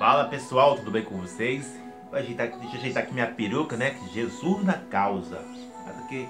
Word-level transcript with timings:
Fala 0.00 0.24
pessoal, 0.24 0.76
tudo 0.76 0.90
bem 0.90 1.04
com 1.04 1.18
vocês? 1.18 1.78
Vou 2.08 2.18
ajeitar, 2.18 2.48
deixa 2.48 2.76
eu 2.76 2.80
ajeitar 2.80 3.02
aqui 3.02 3.12
minha 3.12 3.26
peruca, 3.26 3.76
né? 3.76 3.98
Jesus 4.14 4.64
na 4.64 4.72
causa. 4.72 5.44
Aqui. 5.86 6.26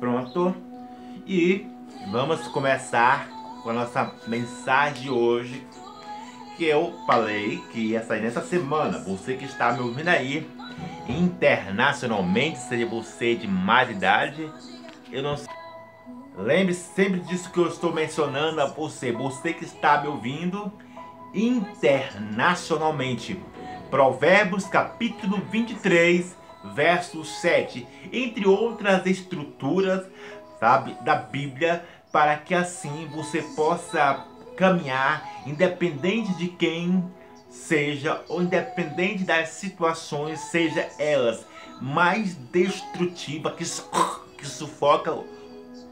Pronto. 0.00 0.56
E 1.26 1.66
vamos 2.10 2.48
começar 2.48 3.28
com 3.62 3.68
a 3.68 3.72
nossa 3.74 4.14
mensagem 4.26 5.02
de 5.02 5.10
hoje. 5.10 5.62
Que 6.56 6.64
eu 6.64 6.98
falei 7.06 7.58
que 7.70 7.88
ia 7.90 8.02
sair 8.02 8.22
nessa 8.22 8.40
semana. 8.40 8.98
Você 9.00 9.34
que 9.34 9.44
está 9.44 9.72
me 9.72 9.80
ouvindo 9.80 10.08
aí, 10.08 10.50
internacionalmente, 11.06 12.60
seja 12.60 12.86
você 12.86 13.34
de 13.34 13.46
mais 13.46 13.90
idade, 13.90 14.50
eu 15.12 15.22
não 15.22 15.36
sei. 15.36 15.54
Lembre 16.34 16.72
sempre 16.72 17.20
disso 17.20 17.52
que 17.52 17.58
eu 17.58 17.68
estou 17.68 17.92
mencionando 17.92 18.58
a 18.62 18.64
você. 18.64 19.12
Você 19.12 19.52
que 19.52 19.66
está 19.66 20.00
me 20.00 20.08
ouvindo 20.08 20.72
internacionalmente. 21.36 23.40
Provérbios 23.90 24.64
capítulo 24.64 25.36
23, 25.50 26.34
verso 26.74 27.24
7. 27.24 27.86
Entre 28.12 28.48
outras 28.48 29.06
estruturas, 29.06 30.04
sabe, 30.58 30.96
da 31.02 31.14
Bíblia, 31.14 31.84
para 32.10 32.36
que 32.36 32.54
assim 32.54 33.06
você 33.14 33.42
possa 33.54 34.26
caminhar 34.56 35.44
independente 35.46 36.34
de 36.34 36.48
quem 36.48 37.04
seja 37.50 38.24
ou 38.28 38.42
independente 38.42 39.22
das 39.22 39.50
situações, 39.50 40.40
seja 40.40 40.88
elas 40.98 41.46
mais 41.80 42.34
destrutiva 42.34 43.52
que, 43.52 43.64
que 44.38 44.46
sufoca 44.46 45.16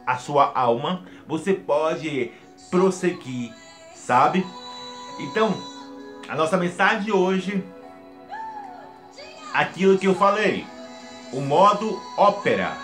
a 0.07 0.17
sua 0.17 0.51
alma, 0.55 1.05
você 1.27 1.53
pode 1.53 2.33
prosseguir, 2.71 3.53
sabe? 3.95 4.45
Então, 5.19 5.55
a 6.29 6.35
nossa 6.35 6.57
mensagem 6.57 7.13
hoje, 7.13 7.65
aquilo 9.53 9.99
que 9.99 10.07
eu 10.07 10.15
falei, 10.15 10.67
o 11.33 11.41
modo 11.41 12.01
ópera, 12.17 12.77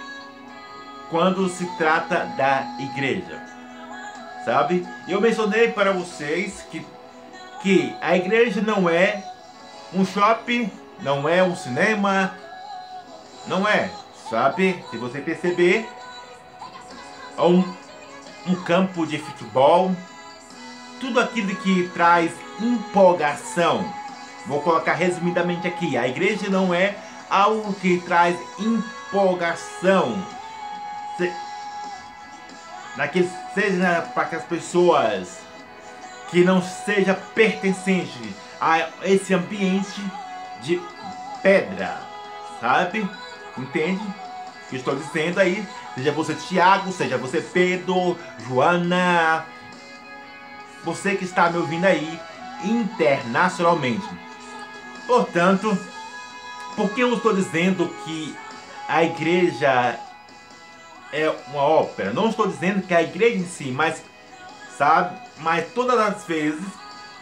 quando 1.08 1.48
se 1.48 1.66
trata 1.76 2.26
da 2.36 2.76
igreja, 2.78 3.42
sabe? 4.44 4.86
Eu 5.08 5.20
mencionei 5.20 5.72
para 5.72 5.92
vocês 5.92 6.64
que, 6.70 6.86
que 7.62 7.94
a 8.00 8.16
igreja 8.16 8.60
não 8.60 8.88
é 8.88 9.24
um 9.92 10.04
shopping, 10.06 10.70
não 11.00 11.28
é 11.28 11.42
um 11.42 11.56
cinema, 11.56 12.34
não 13.46 13.66
é, 13.66 13.90
sabe? 14.28 14.84
Se 14.90 14.96
você 14.96 15.20
perceber, 15.20 15.88
é 17.36 17.42
um, 17.42 17.64
um 18.46 18.54
campo 18.62 19.04
de 19.04 19.18
futebol, 19.18 19.90
tudo 21.00 21.18
aquilo 21.18 21.54
que 21.56 21.88
traz 21.88 22.30
empolgação. 22.60 23.84
Vou 24.46 24.60
colocar 24.60 24.94
resumidamente 24.94 25.66
aqui: 25.66 25.96
a 25.96 26.06
igreja 26.06 26.48
não 26.48 26.72
é 26.72 26.96
algo 27.28 27.72
que 27.74 27.98
traz 28.00 28.36
empolgação. 28.58 30.24
Se, 31.16 31.32
naquele, 32.96 33.30
seja 33.54 34.02
para 34.14 34.36
as 34.36 34.44
pessoas 34.44 35.40
que 36.30 36.44
não 36.44 36.62
seja 36.62 37.14
pertencente 37.34 38.34
a 38.60 38.88
esse 39.02 39.34
ambiente 39.34 40.00
de 40.62 40.80
pedra, 41.42 42.00
sabe? 42.60 43.08
Entende? 43.56 44.02
Que 44.68 44.76
estou 44.76 44.94
dizendo 44.94 45.40
aí, 45.40 45.66
seja 45.94 46.12
você 46.12 46.34
Tiago, 46.34 46.92
seja 46.92 47.18
você 47.18 47.40
Pedro, 47.40 48.16
Joana, 48.46 49.44
você 50.84 51.14
que 51.14 51.24
está 51.24 51.50
me 51.50 51.58
ouvindo 51.58 51.84
aí 51.84 52.18
internacionalmente. 52.64 54.06
Portanto, 55.06 55.76
por 56.76 56.90
que 56.90 57.00
eu 57.00 57.14
estou 57.14 57.34
dizendo 57.34 57.88
que 58.04 58.34
a 58.88 59.04
igreja 59.04 59.98
é 61.12 61.34
uma 61.48 61.62
ópera? 61.62 62.12
Não 62.12 62.28
estou 62.28 62.46
dizendo 62.46 62.86
que 62.86 62.94
a 62.94 63.02
igreja 63.02 63.36
em 63.36 63.46
si, 63.46 63.70
mas 63.70 64.02
sabe, 64.76 65.18
mas 65.38 65.72
todas 65.72 65.98
as 65.98 66.24
vezes, 66.24 66.64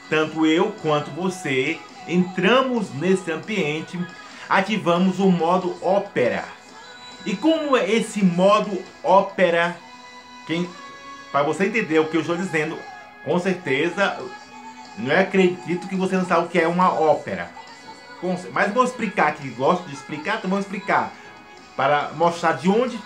tanto 0.09 0.47
eu 0.47 0.72
quanto 0.83 1.10
você 1.10 1.78
entramos 2.06 2.93
nesse 2.94 3.31
ambiente, 3.31 3.99
ativamos 4.49 5.19
o 5.19 5.31
modo 5.31 5.77
ópera. 5.83 6.44
E 7.27 7.37
como 7.37 7.77
é 7.77 7.91
esse 7.91 8.25
modo 8.25 8.83
ópera, 9.03 9.77
quem 10.47 10.69
para 11.31 11.43
você 11.43 11.66
entender 11.66 11.99
o 11.99 12.06
que 12.06 12.16
eu 12.16 12.22
estou 12.22 12.37
dizendo, 12.37 12.78
com 13.25 13.39
certeza, 13.39 14.19
não 14.97 15.12
é 15.12 15.21
acredito 15.21 15.87
que 15.89 15.97
você 15.97 16.17
não 16.17 16.27
sabe 16.27 16.47
o 16.47 16.49
que 16.49 16.59
é 16.59 16.67
uma 16.67 16.93
ópera. 16.93 17.51
Mas 18.53 18.73
vou 18.73 18.84
explicar 18.84 19.29
aqui, 19.29 19.49
gosto 19.51 19.87
de 19.89 19.95
explicar, 19.95 20.39
então 20.39 20.51
vou 20.51 20.59
explicar. 20.59 21.12
Para 21.77 22.11
mostrar 22.17 22.53
de 22.55 22.69
onde 22.69 22.97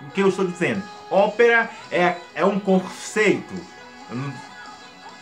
o 0.00 0.10
que 0.10 0.22
eu 0.22 0.28
estou 0.28 0.46
dizendo. 0.46 0.82
Ópera 1.10 1.70
é, 1.90 2.16
é 2.34 2.44
um 2.44 2.58
conceito. 2.58 3.54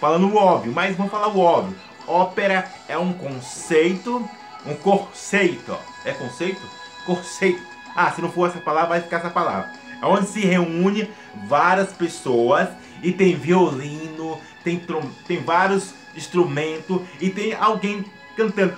Falando 0.00 0.28
o 0.28 0.36
óbvio, 0.36 0.72
mas 0.72 0.96
vamos 0.96 1.10
falar 1.10 1.28
o 1.28 1.40
óbvio. 1.40 1.76
Ópera 2.06 2.70
é 2.88 2.96
um 2.96 3.12
conceito, 3.12 4.28
um 4.64 4.74
conceito. 4.74 5.76
É 6.04 6.12
conceito? 6.12 6.60
Conceito. 7.04 7.60
Ah, 7.94 8.10
se 8.12 8.22
não 8.22 8.30
for 8.30 8.48
essa 8.48 8.60
palavra, 8.60 8.90
vai 8.90 9.00
ficar 9.00 9.18
essa 9.18 9.30
palavra. 9.30 9.70
Onde 10.02 10.26
se 10.26 10.40
reúne 10.40 11.08
várias 11.46 11.92
pessoas 11.92 12.68
e 13.02 13.12
tem 13.12 13.36
violino, 13.36 14.38
tem, 14.64 14.82
tem 15.26 15.42
vários 15.42 15.94
instrumentos 16.16 17.00
e 17.20 17.30
tem 17.30 17.54
alguém 17.54 18.04
cantando. 18.36 18.76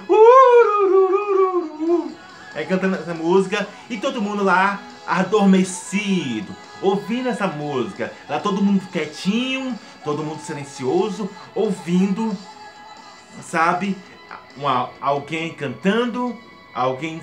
É 2.55 2.65
cantando 2.65 2.97
essa 2.97 3.15
música 3.15 3.67
e 3.89 3.97
todo 3.97 4.21
mundo 4.21 4.45
lá 4.45 4.81
adormecido, 5.07 6.55
ouvindo 6.81 7.29
essa 7.29 7.47
música. 7.47 8.13
Lá 8.29 8.39
todo 8.39 8.63
mundo 8.63 8.87
quietinho, 8.91 9.79
todo 10.05 10.23
mundo 10.23 10.41
silencioso, 10.41 11.31
ouvindo, 11.55 12.37
sabe? 13.41 13.97
Uma, 14.57 14.91
alguém 15.01 15.55
cantando, 15.55 16.37
alguém 16.75 17.23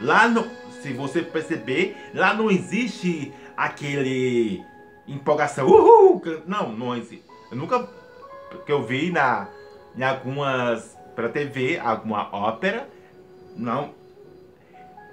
Lá 0.00 0.28
no, 0.28 0.46
se 0.86 0.92
você 0.92 1.20
perceber, 1.20 1.96
lá 2.14 2.32
não 2.32 2.48
existe 2.48 3.32
aquele 3.56 4.64
empolgação. 5.08 5.66
Uhul! 5.66 6.22
Não, 6.46 6.70
não 6.70 6.96
existe. 6.96 7.24
Eu 7.50 7.56
nunca 7.56 7.88
que 8.64 8.70
eu 8.70 8.84
vi 8.84 9.10
na 9.10 9.48
em 9.96 10.02
algumas 10.02 10.96
para 11.16 11.28
TV, 11.28 11.78
alguma 11.78 12.28
ópera, 12.32 12.88
não 13.56 13.94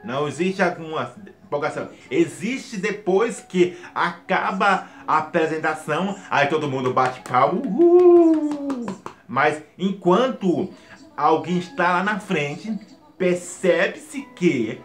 não 0.03 0.27
existe 0.27 0.61
alguma 0.61 1.11
empolgação. 1.45 1.89
Existe 2.11 2.77
depois 2.77 3.39
que 3.39 3.77
acaba 3.95 4.87
a 5.07 5.19
apresentação, 5.19 6.15
aí 6.29 6.47
todo 6.47 6.69
mundo 6.69 6.93
bate 6.93 7.21
palma. 7.21 7.59
Uhul! 7.59 8.85
Mas 9.27 9.63
enquanto 9.77 10.69
alguém 11.15 11.57
está 11.57 11.93
lá 11.93 12.03
na 12.03 12.19
frente, 12.19 12.77
percebe-se 13.17 14.21
que 14.35 14.81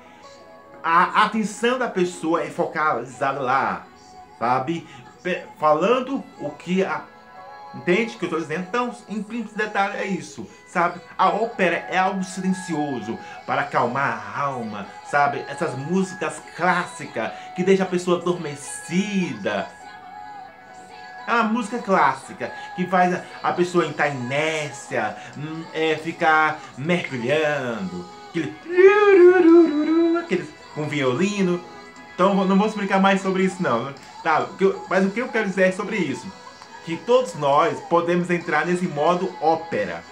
a 0.83 1.25
atenção 1.25 1.79
da 1.79 1.89
pessoa 1.89 2.43
é 2.43 2.51
focalizada 2.51 3.41
lá, 3.41 3.87
sabe? 4.39 4.87
Falando 5.59 6.23
o 6.41 6.51
que 6.51 6.85
a. 6.85 7.03
Entende 7.75 8.17
o 8.17 8.19
que 8.19 8.25
eu 8.25 8.29
estou 8.29 8.41
dizendo? 8.41 8.67
Então, 8.67 8.95
em 9.09 9.17
simples 9.17 9.53
detalhe, 9.53 9.99
é 9.99 10.07
isso, 10.07 10.49
sabe? 10.67 11.01
A 11.19 11.29
ópera 11.29 11.87
é 11.91 11.99
algo 11.99 12.25
silencioso 12.25 13.19
para 13.47 13.63
acalmar 13.63 14.25
a 14.35 14.41
alma, 14.41 14.87
sabe? 15.11 15.45
Essas 15.49 15.75
músicas 15.77 16.41
clássicas 16.57 17.31
que 17.55 17.63
deixam 17.63 17.87
a 17.87 17.91
pessoa 17.91 18.21
adormecida. 18.21 19.69
É 21.27 21.33
uma 21.33 21.45
música 21.45 21.79
clássica 21.79 22.51
que 22.75 22.87
faz 22.87 23.21
a 23.43 23.53
pessoa 23.53 23.87
entrar 23.87 24.09
inércia, 24.09 25.15
hum, 25.37 25.63
é, 25.75 25.95
ficar 25.97 26.59
mergulhando. 26.79 28.09
Aquele 28.31 28.57
com 30.79 30.89
violino. 30.89 31.61
Então 32.15 32.35
não 32.47 32.57
vou 32.57 32.69
explicar 32.69 33.01
mais 33.01 33.21
sobre 33.21 33.43
isso 33.43 33.61
não. 33.61 33.93
Tá, 34.23 34.47
mas 34.89 35.05
o 35.05 35.11
que 35.11 35.21
eu 35.21 35.29
quero 35.29 35.49
dizer 35.49 35.69
é 35.69 35.73
sobre 35.73 35.97
isso. 35.97 36.27
Que 36.85 36.97
todos 36.97 37.35
nós 37.35 37.79
podemos 37.89 38.31
entrar 38.31 38.65
nesse 38.65 38.87
modo 38.87 39.33
ópera. 39.41 40.03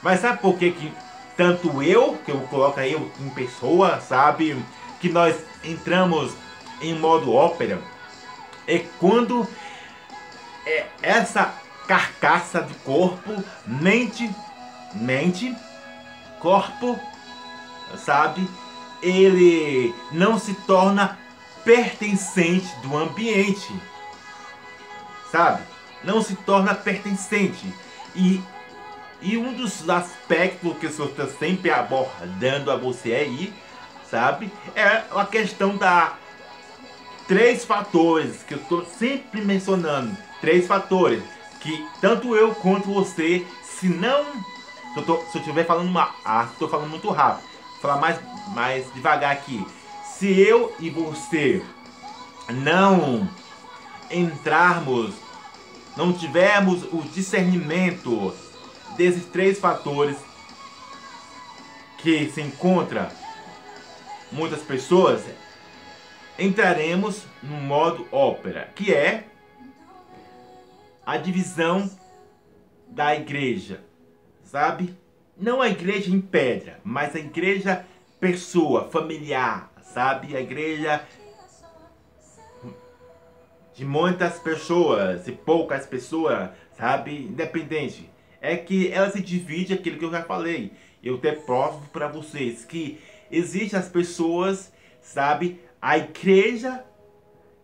Mas 0.00 0.20
sabe 0.20 0.38
por 0.38 0.56
que, 0.56 0.70
que 0.70 0.92
tanto 1.36 1.82
eu, 1.82 2.16
que 2.24 2.30
eu 2.30 2.40
coloco 2.42 2.78
aí 2.78 2.94
em 2.94 3.30
pessoa, 3.30 4.00
sabe? 4.00 4.56
Que 5.00 5.08
nós 5.08 5.36
entramos 5.62 6.32
em 6.80 6.94
modo 6.94 7.32
ópera. 7.32 7.80
É 8.66 8.78
quando 8.98 9.46
é 10.64 10.86
essa 11.02 11.54
carcaça 11.86 12.62
de 12.62 12.74
corpo, 12.74 13.44
mente, 13.66 14.30
mente, 14.94 15.54
corpo, 16.40 16.98
sabe? 17.96 18.48
Ele 19.02 19.94
não 20.12 20.38
se 20.38 20.54
torna 20.54 21.18
pertencente 21.64 22.74
do 22.82 22.96
ambiente. 22.96 23.72
Sabe? 25.30 25.62
Não 26.04 26.22
se 26.22 26.36
torna 26.36 26.74
pertencente. 26.74 27.72
E 28.14 28.40
E 29.20 29.36
um 29.36 29.52
dos 29.52 29.88
aspectos 29.88 30.76
que 30.78 30.86
eu 30.86 30.90
estou 30.90 31.28
sempre 31.38 31.70
abordando 31.70 32.70
a 32.70 32.76
você 32.76 33.14
aí, 33.14 33.54
sabe? 34.10 34.50
É 34.74 35.04
a 35.14 35.24
questão 35.24 35.76
da 35.76 36.14
três 37.28 37.64
fatores 37.64 38.42
que 38.42 38.54
eu 38.54 38.58
estou 38.58 38.84
sempre 38.84 39.40
mencionando. 39.40 40.16
Três 40.40 40.66
fatores 40.66 41.22
que 41.60 41.86
tanto 42.00 42.34
eu 42.34 42.52
quanto 42.56 42.92
você, 42.92 43.46
se 43.62 43.88
não. 43.88 44.24
Se 44.92 45.08
eu, 45.08 45.24
se 45.30 45.38
estiver 45.38 45.64
falando 45.64 45.88
uma. 45.88 46.12
Ah, 46.24 46.48
estou 46.52 46.68
falando 46.68 46.90
muito 46.90 47.08
rápido. 47.10 47.48
Falar 47.82 47.96
mais, 47.96 48.20
mais 48.54 48.94
devagar 48.94 49.32
aqui. 49.32 49.66
Se 50.04 50.40
eu 50.40 50.72
e 50.78 50.88
você 50.88 51.60
não 52.48 53.28
entrarmos, 54.08 55.16
não 55.96 56.12
tivermos 56.12 56.84
o 56.92 57.02
discernimento 57.02 58.32
desses 58.96 59.26
três 59.26 59.58
fatores 59.58 60.16
que 61.98 62.30
se 62.30 62.40
encontra 62.40 63.10
muitas 64.30 64.62
pessoas, 64.62 65.24
entraremos 66.38 67.24
no 67.42 67.56
modo 67.56 68.06
ópera, 68.12 68.70
que 68.76 68.94
é 68.94 69.26
a 71.04 71.16
divisão 71.16 71.90
da 72.86 73.16
igreja, 73.16 73.82
sabe? 74.44 74.96
Não 75.42 75.60
a 75.60 75.68
igreja 75.68 76.08
em 76.08 76.20
pedra, 76.20 76.78
mas 76.84 77.16
a 77.16 77.18
igreja 77.18 77.84
pessoa, 78.20 78.88
familiar, 78.88 79.72
sabe? 79.82 80.36
A 80.36 80.40
igreja 80.40 81.04
de 83.74 83.84
muitas 83.84 84.38
pessoas 84.38 85.26
e 85.26 85.32
poucas 85.32 85.84
pessoas, 85.84 86.50
sabe? 86.78 87.24
Independente. 87.24 88.08
É 88.40 88.56
que 88.56 88.92
ela 88.92 89.10
se 89.10 89.20
divide 89.20 89.74
aquilo 89.74 89.98
que 89.98 90.04
eu 90.04 90.12
já 90.12 90.22
falei. 90.22 90.70
Eu 91.02 91.16
até 91.16 91.32
provo 91.32 91.88
para 91.88 92.06
vocês 92.06 92.64
que 92.64 93.00
existem 93.28 93.76
as 93.76 93.88
pessoas, 93.88 94.72
sabe? 95.00 95.60
A 95.80 95.98
igreja, 95.98 96.84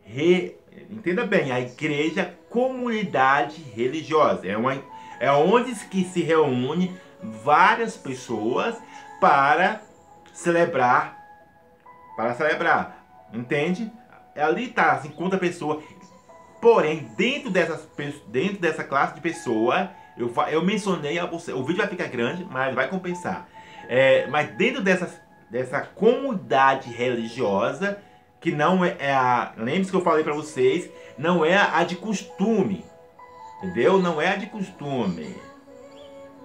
re, 0.02 0.56
entenda 0.90 1.25
bem, 1.25 1.52
a 1.52 1.60
igreja 1.60 2.34
comunidade 2.50 3.62
religiosa. 3.62 4.48
É, 4.48 4.56
uma, 4.56 4.82
é 5.20 5.30
onde 5.30 5.72
que 5.86 6.02
se 6.02 6.22
reúne 6.22 6.92
várias 7.23 7.97
pessoas 7.97 8.76
para 9.20 9.81
celebrar, 10.32 11.19
para 12.17 12.35
celebrar, 12.35 13.05
entende? 13.32 13.91
Ali 14.37 14.67
está 14.67 14.99
50 14.99 15.37
pessoas. 15.38 15.82
Porém, 16.61 17.11
dentro, 17.17 17.50
dessas, 17.50 17.88
dentro 18.29 18.59
dessa 18.59 18.82
classe 18.82 19.15
de 19.15 19.20
pessoa, 19.20 19.91
eu, 20.17 20.32
eu 20.50 20.65
mencionei 20.65 21.19
a 21.19 21.26
você, 21.26 21.53
o 21.53 21.62
vídeo 21.62 21.79
vai 21.79 21.88
ficar 21.88 22.09
grande, 22.09 22.44
mas 22.44 22.75
vai 22.75 22.88
compensar. 22.88 23.49
É, 23.88 24.26
mas 24.26 24.50
dentro 24.56 24.82
dessas, 24.82 25.21
dessa 25.50 25.81
comunidade 25.81 26.91
religiosa, 26.91 27.99
que 28.41 28.53
não 28.53 28.85
é, 28.85 28.97
é 28.99 29.12
a. 29.12 29.53
Lembre-se 29.56 29.91
que 29.91 29.97
eu 29.97 30.03
falei 30.03 30.23
para 30.23 30.35
vocês, 30.35 30.88
não 31.17 31.44
é 31.44 31.56
a 31.56 31.82
de 31.85 31.97
costume. 31.97 32.85
Entendeu? 33.59 34.00
Não 34.00 34.21
é 34.21 34.29
a 34.29 34.37
de 34.37 34.47
costume. 34.47 35.35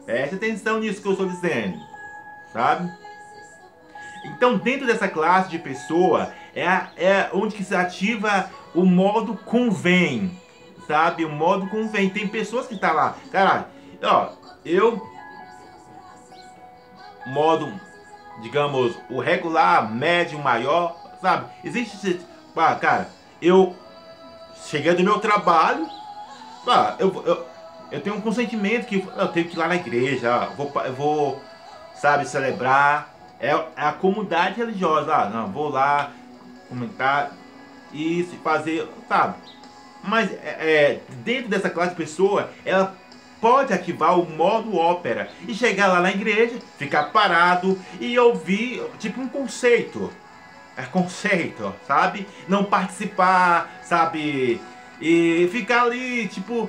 Preste 0.06 0.36
atenção 0.36 0.80
nisso 0.80 1.02
que 1.02 1.08
eu 1.08 1.14
estou 1.14 1.28
dizendo. 1.28 1.80
Sabe? 2.52 2.92
Então, 4.26 4.58
dentro 4.58 4.86
dessa 4.86 5.08
classe 5.08 5.50
de 5.50 5.60
pessoa, 5.60 6.34
é, 6.56 6.66
é 6.98 7.30
onde 7.34 7.56
que 7.56 7.64
se 7.64 7.76
ativa 7.76 8.50
o 8.74 8.86
modo 8.86 9.36
convém. 9.46 10.40
Sabe? 10.88 11.26
O 11.26 11.30
modo 11.30 11.68
convém. 11.68 12.10
Tem 12.10 12.28
pessoas 12.28 12.68
que 12.68 12.78
tá 12.78 12.92
lá. 12.92 13.16
Cara, 13.32 13.70
ó, 14.02 14.30
eu. 14.66 15.02
Modo, 17.26 17.72
digamos, 18.42 18.98
o 19.10 19.20
regular, 19.20 19.90
médio, 19.90 20.38
maior 20.40 21.04
sabe? 21.24 21.46
Existe, 21.64 22.20
ah, 22.56 22.76
cara, 22.76 23.10
eu 23.42 23.74
cheguei 24.70 24.94
do 24.94 25.04
meu 25.04 25.20
trabalho, 25.20 25.88
ah, 26.68 26.96
eu, 27.00 27.24
eu, 27.26 27.48
eu 27.94 28.02
tenho 28.02 28.16
um 28.16 28.22
consentimento 28.22 28.88
que 28.88 29.06
eu 29.16 29.28
tenho 29.28 29.48
que 29.48 29.56
ir 29.56 29.60
lá 29.60 29.68
na 29.68 29.76
igreja, 29.76 30.50
vou, 30.58 30.74
vou, 30.98 31.42
sabe, 31.96 32.28
celebrar. 32.28 33.14
É, 33.40 33.50
é 33.50 33.66
a 33.76 33.92
comunidade 33.92 34.56
religiosa, 34.56 35.14
ah, 35.14 35.30
não, 35.30 35.52
vou 35.52 35.70
lá 35.70 36.12
comentar 36.68 37.32
isso, 37.94 38.36
fazer, 38.44 38.88
sabe? 39.08 39.36
Mas 40.04 40.32
é, 40.32 40.58
é, 40.60 41.00
dentro 41.24 41.50
dessa 41.50 41.70
classe 41.70 41.92
de 41.92 41.98
pessoa, 41.98 42.50
ela 42.66 42.96
pode 43.40 43.74
ativar 43.74 44.20
o 44.20 44.30
modo 44.30 44.76
ópera 44.76 45.30
e 45.48 45.54
chegar 45.54 45.88
lá 45.88 46.00
na 46.00 46.10
igreja, 46.10 46.58
ficar 46.78 47.12
parado 47.12 47.80
e 48.00 48.18
ouvir 48.18 48.82
tipo 48.98 49.22
um 49.22 49.28
conceito 49.28 50.12
é 50.76 50.84
conceito, 50.84 51.74
sabe? 51.88 52.28
Não 52.48 52.64
participar, 52.64 53.70
sabe? 53.84 54.60
E 55.00 55.48
ficar 55.52 55.84
ali, 55.84 56.28
tipo, 56.28 56.68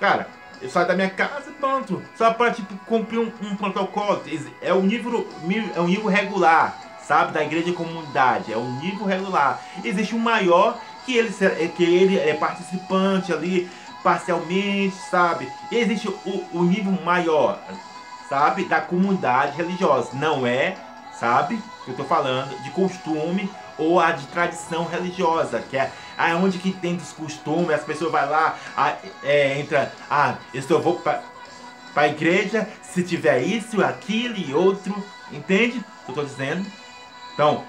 cara, 0.00 0.26
eu 0.60 0.68
saio 0.68 0.86
da 0.86 0.94
minha 0.94 1.10
casa 1.10 1.50
pronto, 1.58 2.02
só 2.16 2.32
para 2.32 2.52
tipo 2.52 2.74
cumprir 2.86 3.18
um, 3.18 3.32
um, 3.42 3.56
protocolo. 3.56 4.22
É 4.60 4.72
um 4.72 4.82
nível, 4.82 5.26
é 5.74 5.80
um 5.80 5.86
nível 5.86 6.06
regular, 6.06 6.78
sabe? 7.02 7.32
Da 7.32 7.42
igreja 7.42 7.72
comunidade, 7.72 8.52
é 8.52 8.56
um 8.56 8.78
nível 8.80 9.06
regular. 9.06 9.60
Existe 9.84 10.14
um 10.14 10.18
maior 10.18 10.78
que 11.04 11.16
ele 11.16 11.30
que 11.76 11.84
ele 11.84 12.18
é 12.18 12.34
participante 12.34 13.32
ali 13.32 13.70
parcialmente, 14.02 14.96
sabe? 15.10 15.50
E 15.70 15.76
existe 15.76 16.08
o, 16.08 16.44
o 16.52 16.62
nível 16.64 16.92
maior, 17.04 17.58
sabe? 18.28 18.64
Da 18.64 18.80
comunidade 18.80 19.56
religiosa, 19.56 20.10
não 20.14 20.46
é 20.46 20.76
sabe? 21.20 21.62
Eu 21.86 21.90
estou 21.90 22.06
falando 22.06 22.58
de 22.62 22.70
costume 22.70 23.50
ou 23.80 23.98
a 23.98 24.12
de 24.12 24.26
tradição 24.26 24.84
religiosa, 24.84 25.60
que 25.60 25.76
é 25.76 25.90
aonde 26.16 26.58
que 26.58 26.70
tem 26.70 26.96
dos 26.96 27.12
costumes, 27.12 27.70
as 27.70 27.82
pessoas 27.82 28.12
vai 28.12 28.28
lá, 28.28 28.56
a, 28.76 28.94
é, 29.24 29.58
entra, 29.58 29.92
ah, 30.10 30.36
eu 30.52 30.80
vou 30.80 30.96
para 30.96 31.22
a 31.96 32.08
igreja 32.08 32.68
se 32.82 33.02
tiver 33.02 33.40
isso, 33.40 33.82
aquilo 33.82 34.36
e 34.36 34.52
outro, 34.52 34.94
entende? 35.32 35.78
O 35.78 36.12
que 36.12 36.18
eu 36.18 36.24
estou 36.24 36.24
dizendo? 36.24 36.66
Então, 37.32 37.64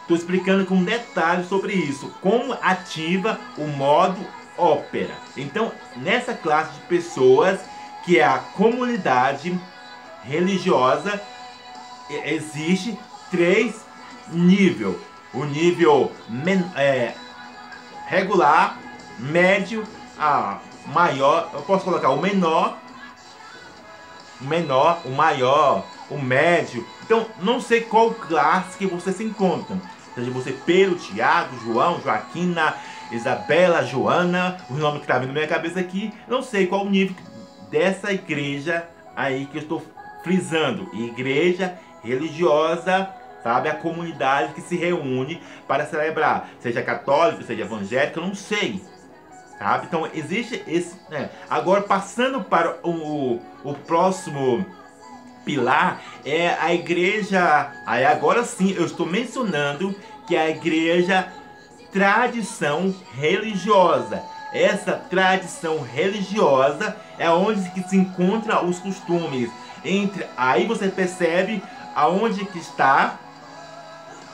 estou 0.00 0.16
explicando 0.16 0.64
com 0.64 0.82
detalhes 0.82 1.46
sobre 1.48 1.74
isso, 1.74 2.10
como 2.22 2.54
ativa 2.54 3.38
o 3.58 3.66
modo 3.66 4.24
ópera. 4.56 5.14
Então, 5.36 5.72
nessa 5.96 6.32
classe 6.32 6.72
de 6.72 6.80
pessoas 6.86 7.60
que 8.04 8.18
é 8.18 8.24
a 8.24 8.38
comunidade 8.38 9.58
religiosa 10.22 11.20
existe 12.24 12.98
três 13.30 13.83
níveis. 14.28 14.96
O 15.32 15.44
nível 15.44 16.12
men, 16.28 16.64
é, 16.76 17.14
regular, 18.06 18.78
médio, 19.18 19.84
a 20.18 20.58
maior. 20.86 21.50
Eu 21.52 21.62
posso 21.62 21.84
colocar 21.84 22.10
o 22.10 22.20
menor, 22.20 22.78
o 24.40 24.44
menor, 24.44 25.00
o 25.04 25.10
maior, 25.10 25.84
o 26.10 26.18
médio. 26.18 26.86
Então, 27.02 27.26
não 27.40 27.60
sei 27.60 27.80
qual 27.80 28.12
classe 28.12 28.78
que 28.78 28.86
você 28.86 29.12
se 29.12 29.24
encontra. 29.24 29.76
Seja 30.14 30.30
você 30.30 30.52
Pedro, 30.52 30.96
Tiago, 30.96 31.58
João, 31.64 32.00
Joaquina, 32.00 32.76
Isabela, 33.10 33.84
Joana, 33.84 34.58
o 34.70 34.74
nome 34.74 34.98
que 34.98 35.04
está 35.04 35.18
vindo 35.18 35.28
na 35.28 35.34
minha 35.34 35.48
cabeça 35.48 35.80
aqui. 35.80 36.12
Não 36.28 36.42
sei 36.42 36.66
qual 36.66 36.86
o 36.86 36.90
nível 36.90 37.16
dessa 37.70 38.12
igreja 38.12 38.88
aí 39.16 39.46
que 39.46 39.58
eu 39.58 39.62
estou 39.62 39.82
frisando. 40.22 40.88
Igreja 40.94 41.78
religiosa, 42.02 43.10
sabe? 43.44 43.68
A 43.68 43.74
comunidade 43.74 44.54
que 44.54 44.62
se 44.62 44.74
reúne 44.74 45.40
para 45.68 45.84
celebrar, 45.84 46.48
seja 46.60 46.82
católico, 46.82 47.44
seja 47.44 47.62
evangélico, 47.62 48.20
não 48.20 48.34
sei. 48.34 48.82
Sabe? 49.58 49.86
Então 49.86 50.08
existe 50.12 50.64
esse. 50.66 50.96
Né? 51.10 51.30
Agora, 51.48 51.82
passando 51.82 52.42
para 52.42 52.78
o, 52.82 53.40
o 53.62 53.74
próximo 53.86 54.64
pilar, 55.44 56.00
é 56.24 56.56
a 56.58 56.72
igreja. 56.72 57.70
Aí 57.86 58.04
agora 58.04 58.42
sim 58.44 58.72
eu 58.72 58.86
estou 58.86 59.06
mencionando 59.06 59.94
que 60.26 60.34
a 60.34 60.48
igreja 60.48 61.28
tradição 61.92 62.92
religiosa. 63.14 64.22
Essa 64.52 64.92
tradição 64.92 65.80
religiosa 65.82 66.96
é 67.18 67.28
onde 67.28 67.68
que 67.70 67.82
se 67.82 67.96
encontra 67.96 68.64
os 68.64 68.78
costumes. 68.78 69.50
Entre 69.84 70.26
aí 70.36 70.66
você 70.66 70.88
percebe 70.88 71.62
aonde 71.94 72.44
que 72.46 72.58
está 72.58 73.18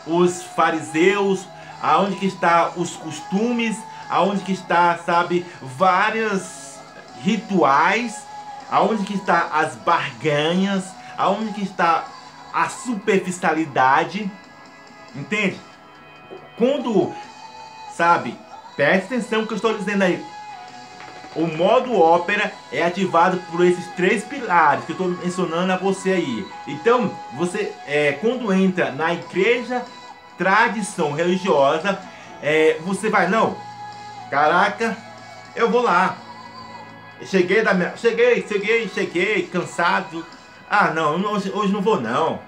os 0.06 0.42
fariseus, 0.42 1.46
aonde 1.80 2.16
que 2.16 2.26
está 2.26 2.72
os 2.76 2.96
costumes, 2.96 3.76
aonde 4.08 4.42
que 4.42 4.52
está, 4.52 4.98
sabe, 4.98 5.46
vários 5.62 6.78
rituais, 7.22 8.26
aonde 8.70 9.04
que 9.04 9.14
está 9.14 9.48
as 9.52 9.76
barganhas, 9.76 10.84
aonde 11.16 11.52
que 11.52 11.62
está 11.62 12.04
a 12.52 12.68
superficialidade, 12.68 14.30
entende? 15.14 15.60
Quando, 16.56 17.14
sabe, 17.94 18.36
preste 18.76 19.14
atenção 19.14 19.46
que 19.46 19.52
eu 19.52 19.56
estou 19.56 19.76
dizendo 19.76 20.02
aí. 20.02 20.24
O 21.34 21.46
modo 21.46 21.98
ópera 21.98 22.52
é 22.72 22.82
ativado 22.82 23.38
por 23.50 23.64
esses 23.64 23.86
três 23.94 24.24
pilares 24.24 24.84
que 24.84 24.92
eu 24.92 24.94
estou 24.94 25.08
mencionando 25.08 25.72
a 25.72 25.76
você 25.76 26.12
aí. 26.12 26.46
Então, 26.66 27.14
você 27.34 27.72
é, 27.86 28.12
quando 28.12 28.52
entra 28.52 28.90
na 28.90 29.14
igreja 29.14 29.84
tradição 30.36 31.12
religiosa, 31.12 31.98
é, 32.42 32.78
você 32.80 33.08
vai, 33.08 33.28
não, 33.28 33.56
caraca, 34.30 34.96
eu 35.54 35.70
vou 35.70 35.82
lá. 35.82 36.16
Cheguei 37.24 37.62
da 37.62 37.74
minha. 37.74 37.94
Cheguei, 37.96 38.46
cheguei, 38.46 38.88
cheguei, 38.88 39.42
cansado. 39.46 40.24
Ah 40.68 40.90
não, 40.90 41.16
hoje, 41.32 41.50
hoje 41.52 41.72
não 41.72 41.82
vou 41.82 42.00
não. 42.00 42.40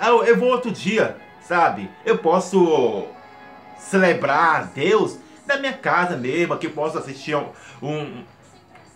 Eu, 0.00 0.24
eu 0.24 0.38
vou 0.38 0.50
outro 0.50 0.70
dia, 0.70 1.16
sabe? 1.42 1.90
Eu 2.04 2.18
posso 2.18 3.06
celebrar 3.78 4.68
Deus 4.68 5.18
da 5.50 5.58
minha 5.58 5.72
casa 5.72 6.16
mesmo, 6.16 6.54
aqui 6.54 6.66
eu 6.66 6.70
posso 6.70 6.96
assistir 6.96 7.34
um, 7.34 7.48
um, 7.82 8.24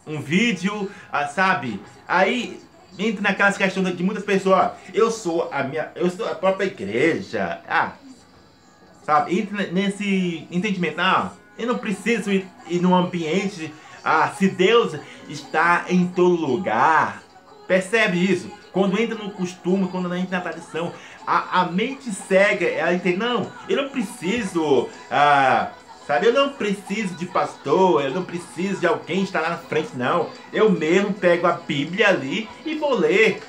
um 0.07 0.21
vídeo, 0.21 0.91
ah, 1.13 1.27
sabe? 1.27 1.81
Aí 2.07 2.61
entra 2.99 3.23
naquelas 3.23 3.57
questões 3.57 3.97
de 3.97 4.03
muitas 4.03 4.25
pessoas, 4.25 4.73
eu 4.93 5.11
sou 5.11 5.49
a 5.53 5.65
minha, 5.65 5.91
eu 5.97 6.09
sou 6.09 6.27
a 6.29 6.35
própria 6.35 6.67
igreja, 6.67 7.61
ah, 7.69 7.93
sabe? 9.03 9.39
Entra 9.39 9.67
nesse 9.67 10.47
entendimento, 10.51 11.01
ah, 11.01 11.33
eu 11.59 11.67
não 11.67 11.79
preciso 11.79 12.31
ir, 12.31 12.47
ir 12.69 12.81
num 12.81 12.95
ambiente, 12.95 13.73
ah, 14.05 14.29
se 14.29 14.49
Deus 14.49 14.97
está 15.29 15.87
em 15.89 16.07
todo 16.07 16.47
lugar, 16.47 17.23
percebe 17.67 18.19
isso? 18.19 18.51
Quando 18.73 19.01
entra 19.01 19.17
no 19.17 19.31
costume, 19.31 19.89
quando 19.89 20.13
entra 20.15 20.39
na 20.39 20.43
tradição, 20.43 20.93
a, 21.27 21.61
a 21.61 21.67
mente 21.67 22.13
cega, 22.13 22.67
ela 22.67 22.93
entende, 22.93 23.17
não, 23.17 23.51
eu 23.69 23.83
não 23.83 23.89
preciso, 23.89 24.89
ah, 25.11 25.71
sabe, 26.07 26.27
eu 26.27 26.33
não 26.33 26.51
preciso 26.51 27.15
de 27.15 27.27
pastor, 27.27 28.05
eu 28.05 28.11
não 28.11 28.25
preciso 28.25 28.81
de 28.81 28.87
alguém 28.87 29.23
estar 29.23 29.41
lá 29.41 29.51
na 29.51 29.59
frente, 29.59 29.97
não. 29.97 30.29
Eu 30.53 30.71
mesmo 30.71 31.13
pego 31.13 31.47
a 31.47 31.53
Bíblia 31.53 32.09
ali 32.09 32.49
e 32.65 32.75
vou 32.75 32.95
ler, 32.95 33.43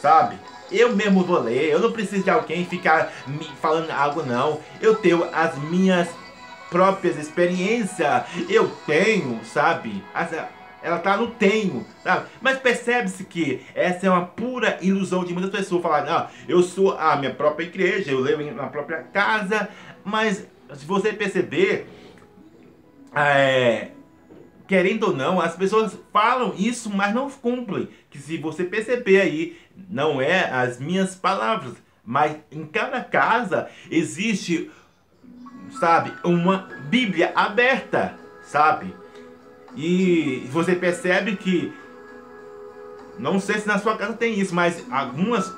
sabe? 0.00 0.36
Eu 0.70 0.96
mesmo 0.96 1.22
vou 1.22 1.40
ler, 1.40 1.70
eu 1.70 1.80
não 1.80 1.92
preciso 1.92 2.24
de 2.24 2.30
alguém 2.30 2.64
ficar 2.64 3.12
me 3.26 3.44
falando 3.60 3.90
algo, 3.90 4.22
não. 4.22 4.60
Eu 4.80 4.94
tenho 4.94 5.28
as 5.32 5.58
minhas 5.58 6.08
próprias 6.70 7.18
experiências, 7.18 8.22
eu 8.48 8.68
tenho, 8.86 9.44
sabe? 9.44 10.02
Ela 10.82 10.98
tá 10.98 11.16
no 11.16 11.28
tenho, 11.28 11.86
sabe? 12.02 12.26
Mas 12.40 12.58
percebe-se 12.58 13.24
que 13.24 13.64
essa 13.74 14.06
é 14.06 14.10
uma 14.10 14.24
pura 14.24 14.78
ilusão 14.80 15.24
de 15.24 15.34
muitas 15.34 15.52
pessoas 15.52 15.82
falarem, 15.82 16.10
ah, 16.10 16.28
eu 16.48 16.62
sou 16.62 16.96
a 16.98 17.14
minha 17.16 17.34
própria 17.34 17.66
igreja, 17.66 18.10
eu 18.10 18.20
levo 18.20 18.42
na 18.54 18.66
própria 18.68 19.02
casa, 19.12 19.68
mas 20.02 20.46
se 20.74 20.86
você 20.86 21.12
perceber, 21.12 21.86
é, 23.14 23.90
querendo 24.66 25.08
ou 25.08 25.16
não, 25.16 25.40
as 25.40 25.54
pessoas 25.56 25.98
falam 26.12 26.54
isso, 26.56 26.90
mas 26.90 27.14
não 27.14 27.30
cumprem. 27.30 27.88
Que 28.10 28.18
se 28.18 28.36
você 28.38 28.64
perceber 28.64 29.20
aí, 29.20 29.58
não 29.88 30.20
é 30.20 30.50
as 30.50 30.78
minhas 30.78 31.14
palavras, 31.14 31.74
mas 32.04 32.36
em 32.50 32.64
cada 32.66 33.02
casa 33.02 33.68
existe, 33.90 34.70
sabe, 35.78 36.12
uma 36.24 36.68
Bíblia 36.88 37.32
aberta, 37.34 38.14
sabe? 38.42 38.94
E 39.76 40.46
você 40.50 40.74
percebe 40.74 41.36
que, 41.36 41.72
não 43.18 43.40
sei 43.40 43.58
se 43.58 43.66
na 43.66 43.78
sua 43.78 43.96
casa 43.96 44.14
tem 44.14 44.38
isso, 44.38 44.54
mas 44.54 44.84
algumas 44.90 45.52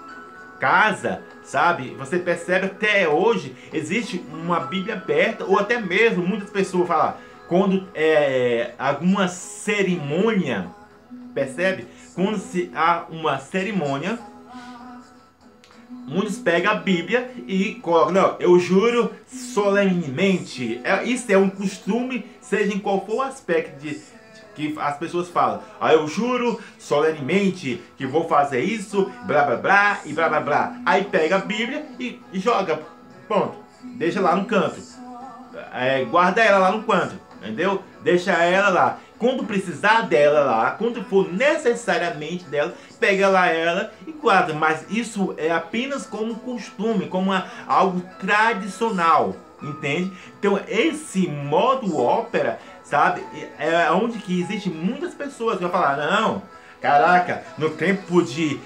casas, 0.61 1.19
sabe, 1.45 1.95
você 1.99 2.19
percebe 2.19 2.67
até 2.67 3.09
hoje 3.09 3.55
existe 3.73 4.25
uma 4.33 4.61
Bíblia 4.61 4.95
aberta, 4.95 5.45
ou 5.45 5.59
até 5.59 5.79
mesmo 5.81 6.27
muitas 6.27 6.51
pessoas 6.51 6.89
falam, 6.89 7.15
quando 7.49 7.87
é 7.95 8.73
alguma 8.79 9.29
cerimônia, 9.29 10.67
percebe? 11.35 11.87
Quando 12.15 12.39
se 12.39 12.71
há 12.75 13.07
uma 13.11 13.39
cerimônia, 13.39 14.19
muitos 16.07 16.39
pegam 16.39 16.73
a 16.73 16.77
Bíblia 16.77 17.31
e 17.47 17.75
colocam, 17.77 18.13
não, 18.13 18.37
eu 18.41 18.59
juro 18.59 19.13
solenemente. 19.27 20.81
É, 20.85 21.05
isso 21.05 21.31
é 21.31 21.37
um 21.37 21.51
costume, 21.51 22.25
seja 22.41 22.73
em 22.73 22.79
qual 22.79 23.05
for 23.05 23.17
o 23.17 23.23
aspecto 23.23 23.81
de, 23.81 24.01
que 24.55 24.75
as 24.79 24.97
pessoas 24.97 25.29
falam. 25.29 25.61
Ah, 25.81 25.93
eu 25.93 26.07
juro 26.07 26.61
solenemente 26.79 27.83
que 27.97 28.07
vou 28.07 28.29
fazer 28.29 28.61
isso, 28.61 29.11
blá 29.25 29.43
blá 29.43 29.57
blá 29.57 30.01
e 30.05 30.13
blá 30.13 30.29
blá 30.29 30.41
blá. 30.41 30.77
Aí 30.87 31.05
pega 31.05 31.37
a 31.37 31.41
Bíblia 31.41 31.85
e, 31.99 32.21
e 32.33 32.39
joga, 32.39 32.81
pronto, 33.27 33.57
deixa 33.83 34.21
lá 34.21 34.35
no 34.37 34.45
canto. 34.45 34.81
É, 35.73 36.05
guarda 36.05 36.43
ela 36.43 36.59
lá 36.59 36.73
no 36.73 36.83
canto, 36.85 37.15
entendeu? 37.41 37.83
Deixa 38.03 38.33
ela 38.33 38.69
lá. 38.69 38.99
Quando 39.19 39.45
precisar 39.45 40.03
dela 40.03 40.41
lá, 40.41 40.73
quando 40.73 41.03
for 41.05 41.33
necessariamente 41.33 42.45
dela, 42.45 42.75
pega 42.99 43.29
lá 43.29 43.47
ela 43.47 43.93
e 44.07 44.13
guarda. 44.13 44.53
Mas 44.53 44.85
isso 44.91 45.35
é 45.39 45.51
apenas 45.51 46.05
como 46.05 46.35
costume, 46.37 47.07
como 47.07 47.31
uma, 47.31 47.47
algo 47.67 48.03
tradicional, 48.19 49.37
entende? 49.63 50.13
Então 50.39 50.61
esse 50.69 51.29
modo 51.29 51.97
ópera, 51.97 52.59
sabe, 52.95 53.25
é 53.59 53.91
onde 53.91 54.19
que 54.19 54.41
existe 54.41 54.71
muitas 54.71 55.13
pessoas 55.15 55.57
que 55.57 55.63
vão 55.63 55.73
falar, 55.73 55.97
não, 55.97 56.43
caraca, 56.81 57.43
no 57.59 57.71
tempo 57.71 58.23
de 58.23 58.61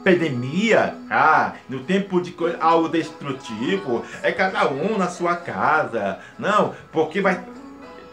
epidemia, 0.00 0.96
ah, 1.10 1.52
no 1.68 1.80
tempo 1.80 2.18
de 2.22 2.34
algo 2.58 2.88
destrutivo, 2.88 4.02
é 4.22 4.32
cada 4.32 4.66
um 4.70 4.96
na 4.96 5.08
sua 5.08 5.36
casa. 5.36 6.20
Não, 6.38 6.74
porque 6.90 7.20
vai 7.20 7.44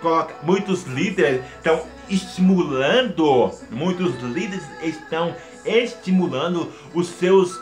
coloca, 0.02 0.36
muitos 0.44 0.84
líderes 0.84 1.42
estão 1.56 1.82
estimulando, 2.10 3.50
muitos 3.72 4.16
líderes 4.22 4.66
estão 4.82 5.34
estimulando 5.66 6.70
os 6.94 7.08
seus 7.08 7.58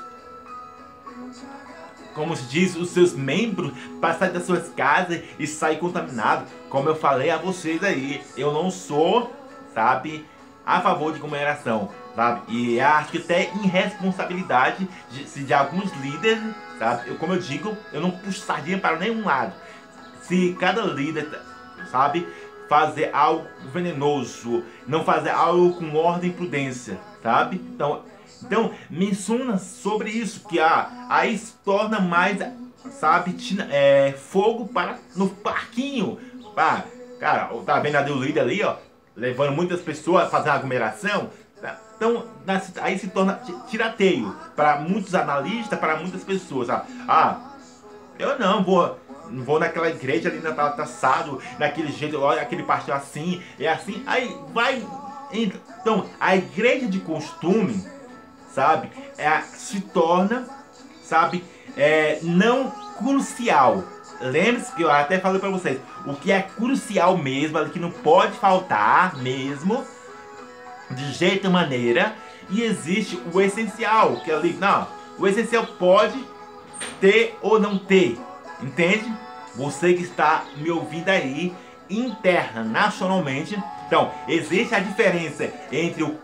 como 2.14 2.36
diz, 2.36 2.76
os 2.76 2.90
seus 2.90 3.14
membros 3.14 3.72
para 4.00 4.14
sair 4.14 4.32
das 4.32 4.46
suas 4.46 4.70
casas 4.70 5.22
e 5.40 5.48
sair 5.48 5.78
contaminado. 5.78 6.46
Como 6.70 6.90
eu 6.90 6.96
falei 6.96 7.30
a 7.30 7.38
vocês 7.38 7.84
aí, 7.84 8.22
eu 8.38 8.52
não 8.52 8.70
sou, 8.70 9.34
sabe, 9.74 10.26
a 10.66 10.82
favor 10.82 11.14
de 11.14 11.20
comemoração, 11.20 11.90
sabe? 12.16 12.42
E 12.50 12.80
acho 12.80 13.10
que 13.10 13.18
até 13.18 13.52
irresponsabilidade 13.64 14.88
de, 15.10 15.44
de 15.44 15.54
alguns 15.54 15.92
líderes, 15.98 16.44
sabe? 16.78 17.10
Eu, 17.10 17.16
como 17.18 17.34
eu 17.34 17.40
digo, 17.40 17.76
eu 17.92 18.02
não 18.02 18.12
puxo 18.12 18.42
sardinha 18.42 18.78
para 18.78 18.98
nenhum 18.98 19.26
lado. 19.26 19.54
Se 20.22 20.56
cada 20.60 20.84
líder 20.84 21.28
sabe? 21.90 22.28
Fazer 22.70 23.10
algo 23.14 23.46
venenoso, 23.74 24.64
não 24.88 25.04
fazer 25.04 25.32
algo 25.32 25.74
com 25.74 25.94
ordem 25.96 26.30
e 26.30 26.34
prudência, 26.34 26.98
sabe? 27.22 27.58
Então, 27.74 28.04
então 28.44 28.72
menciona 28.90 29.58
sobre 29.58 30.10
isso, 30.10 30.48
que 30.48 30.60
a, 30.60 31.08
aí 31.10 31.38
se 31.38 31.54
torna 31.64 32.00
mais, 32.00 32.38
sabe, 32.92 33.36
é, 33.70 34.14
fogo 34.14 34.68
para 34.68 34.98
no 35.16 35.30
parquinho. 35.30 36.18
Pá, 36.56 36.84
cara, 37.20 37.50
tá 37.66 37.80
vendo 37.80 37.96
ali 37.96 38.12
o 38.12 38.22
líder 38.22 38.42
ali, 38.42 38.64
ó, 38.64 38.76
levando 39.16 39.54
muitas 39.54 39.82
pessoas 39.82 40.26
a 40.26 40.30
fazer 40.30 40.50
aglomeração. 40.50 41.30
Então, 41.96 42.26
aí 42.82 42.98
se 42.98 43.10
torna 43.10 43.40
tirateio 43.70 44.36
para 44.56 44.80
muitos 44.80 45.14
analistas, 45.14 45.78
para 45.78 45.98
muitas 45.98 46.24
pessoas. 46.24 46.68
Ah, 47.08 47.54
eu 48.18 48.40
não 48.40 48.64
vou 48.64 49.00
vou 49.40 49.60
naquela 49.60 49.90
igreja 49.90 50.30
ali 50.30 50.40
na 50.40 50.52
taçado, 50.52 51.40
naquele 51.58 51.92
jeito, 51.92 52.20
olha 52.20 52.42
aquele 52.42 52.64
pastor 52.64 52.96
assim, 52.96 53.42
é 53.60 53.70
assim, 53.70 54.04
aí 54.06 54.36
vai. 54.54 54.86
Então, 55.32 56.06
a 56.20 56.36
igreja 56.36 56.88
de 56.88 57.00
costume, 57.00 57.86
sabe, 58.54 58.90
é, 59.18 59.42
se 59.42 59.82
torna, 59.82 60.46
sabe, 61.04 61.44
é, 61.78 62.20
não 62.22 62.72
crucial. 62.98 63.84
Lembre-se 64.20 64.76
que 64.76 64.84
eu 64.84 64.92
até 64.92 65.20
falei 65.20 65.40
para 65.40 65.50
vocês, 65.50 65.80
o 66.06 66.14
que 66.14 66.32
é 66.32 66.42
crucial 66.42 67.18
mesmo, 67.18 67.70
que 67.70 67.80
não 67.80 67.92
pode 67.92 68.34
faltar 68.34 69.18
mesmo, 69.18 69.84
de 70.92 71.12
jeito 71.14 71.48
e 71.48 71.50
maneira, 71.50 72.14
e 72.50 72.62
existe 72.62 73.20
o 73.34 73.42
essencial, 73.42 74.18
que 74.18 74.30
é 74.30 74.36
ali, 74.36 74.54
não, 74.54 74.88
o 75.18 75.28
essencial 75.28 75.66
pode 75.66 76.24
ter 77.00 77.38
ou 77.42 77.60
não 77.60 77.78
ter, 77.78 78.20
Entende? 78.62 79.12
Você 79.56 79.94
que 79.94 80.04
está 80.04 80.46
me 80.58 80.70
ouvindo 80.70 81.10
aí 81.10 81.54
internacionalmente. 81.90 83.62
Então, 83.88 84.12
existe 84.28 84.74
a 84.74 84.80
diferença 84.80 85.52
entre 85.72 86.04
o, 86.04 86.18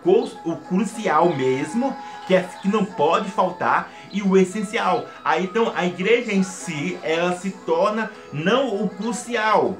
o 0.46 0.55
crucial 0.55 1.36
mesmo, 1.36 1.96
que, 2.27 2.36
é, 2.36 2.48
que 2.62 2.67
não 2.67 2.86
pode 2.86 3.29
faltar, 3.31 3.89
e 4.12 4.22
o 4.22 4.38
essencial. 4.38 5.05
Aí, 5.24 5.46
então, 5.46 5.72
a 5.75 5.86
igreja 5.86 6.31
em 6.31 6.43
si, 6.43 7.00
ela 7.01 7.36
se 7.36 7.50
torna 7.50 8.12
não 8.31 8.84
o 8.84 8.89
crucial, 8.89 9.77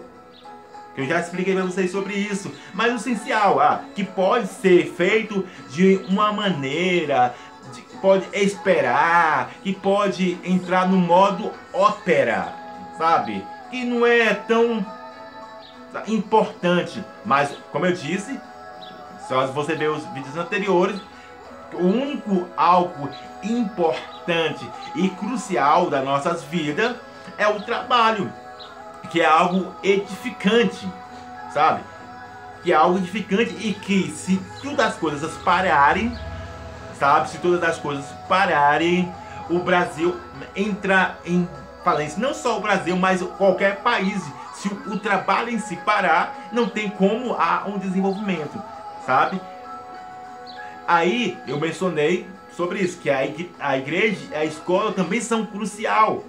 eu 0.96 1.06
já 1.06 1.20
expliquei 1.20 1.54
para 1.54 1.64
vocês 1.64 1.92
sobre 1.92 2.16
isso. 2.16 2.52
Mas 2.74 2.92
o 2.92 2.96
essencial, 2.96 3.60
ah, 3.60 3.82
que 3.94 4.04
pode 4.04 4.48
ser 4.48 4.92
feito 4.96 5.46
de 5.70 5.98
uma 6.10 6.34
maneira 6.34 7.36
pode 8.02 8.26
esperar, 8.34 9.52
que 9.64 9.74
pode 9.74 10.38
entrar 10.44 10.88
no 10.88 10.98
modo 10.98 11.52
ópera, 11.74 12.54
sabe? 12.98 13.44
Que 13.70 13.84
não 13.84 14.06
é 14.06 14.34
tão 14.34 14.86
importante. 16.08 17.04
Mas, 17.26 17.52
como 17.72 17.86
eu 17.86 17.94
disse, 17.94 18.40
se 19.28 19.34
você 19.54 19.76
ver 19.76 19.90
os 19.90 20.06
vídeos 20.08 20.38
anteriores, 20.38 21.00
o 21.74 21.86
único 21.86 22.48
algo 22.56 23.10
importante 23.44 24.70
e 24.96 25.10
crucial 25.10 25.90
das 25.90 26.04
nossas 26.04 26.44
vidas 26.44 26.96
é 27.38 27.48
o 27.48 27.62
trabalho, 27.62 28.32
que 29.10 29.22
é 29.22 29.26
algo 29.26 29.76
edificante, 29.84 30.88
sabe? 31.54 31.82
Que 32.64 32.72
é 32.72 32.76
algo 32.76 32.98
edificante 32.98 33.56
e 33.60 33.74
que 33.74 34.12
se 34.12 34.38
todas 34.62 34.88
as 34.88 34.96
coisas 34.96 35.34
pararem, 35.44 36.18
sabe? 37.00 37.30
Se 37.30 37.38
todas 37.38 37.64
as 37.64 37.78
coisas 37.78 38.06
pararem, 38.28 39.14
o 39.50 39.60
Brasil 39.60 40.20
entra 40.56 41.18
em 41.26 41.48
falência. 41.84 42.20
Não 42.20 42.34
só 42.34 42.58
o 42.58 42.62
Brasil, 42.62 42.98
mas 42.98 43.22
qualquer 43.38 43.78
país. 43.78 44.22
Se 44.56 44.68
o 44.68 44.98
trabalho 44.98 45.50
em 45.50 45.60
si 45.60 45.76
parar, 45.78 46.50
não 46.52 46.68
tem 46.68 46.90
como 46.90 47.34
há 47.34 47.64
um 47.68 47.78
desenvolvimento, 47.78 48.62
sabe? 49.06 49.40
Aí 50.88 51.38
eu 51.48 51.60
mencionei 51.60 52.26
sobre 52.56 52.80
isso, 52.80 53.00
que 53.00 53.10
a 53.10 53.78
igreja 53.78 54.18
e 54.32 54.36
a 54.36 54.46
escola 54.46 54.94
também 54.94 55.20
são 55.22 55.46
crucial, 55.46 56.24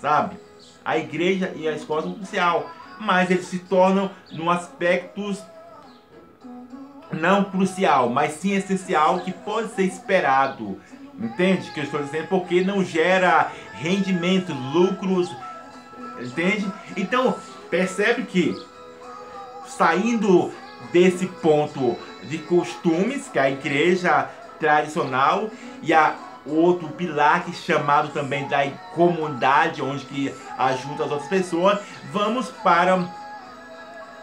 sabe? 0.00 0.36
A 0.84 0.98
igreja 0.98 1.52
e 1.56 1.66
a 1.66 1.72
escola 1.72 2.02
são 2.02 2.14
crucial, 2.14 2.70
mas 3.00 3.30
eles 3.30 3.46
se 3.46 3.60
tornam 3.60 4.10
no 4.32 4.50
aspectos 4.50 5.42
não 7.12 7.44
crucial, 7.44 8.10
mas 8.10 8.32
sim 8.32 8.54
essencial 8.54 9.20
que 9.20 9.32
pode 9.32 9.72
ser 9.74 9.84
esperado. 9.84 10.80
Entende 11.18 11.70
que 11.70 11.80
eu 11.80 11.84
estou 11.84 12.02
dizendo? 12.02 12.28
Porque 12.28 12.62
não 12.62 12.84
gera 12.84 13.50
rendimento, 13.72 14.52
lucros, 14.52 15.34
entende? 16.20 16.70
Então, 16.96 17.34
percebe 17.70 18.24
que 18.24 18.54
saindo 19.66 20.52
desse 20.92 21.26
ponto 21.26 21.96
de 22.28 22.38
costumes 22.38 23.28
que 23.28 23.38
a 23.38 23.50
igreja 23.50 24.28
tradicional 24.58 25.50
e 25.82 25.92
a 25.92 26.14
outro 26.46 26.88
pilar 26.90 27.44
que 27.44 27.50
é 27.50 27.54
chamado 27.54 28.08
também 28.10 28.46
da 28.46 28.66
comunidade 28.94 29.82
onde 29.82 30.04
que 30.04 30.34
ajuda 30.56 31.04
as 31.04 31.10
outras 31.10 31.28
pessoas. 31.28 31.80
Vamos 32.12 32.48
para 32.48 33.04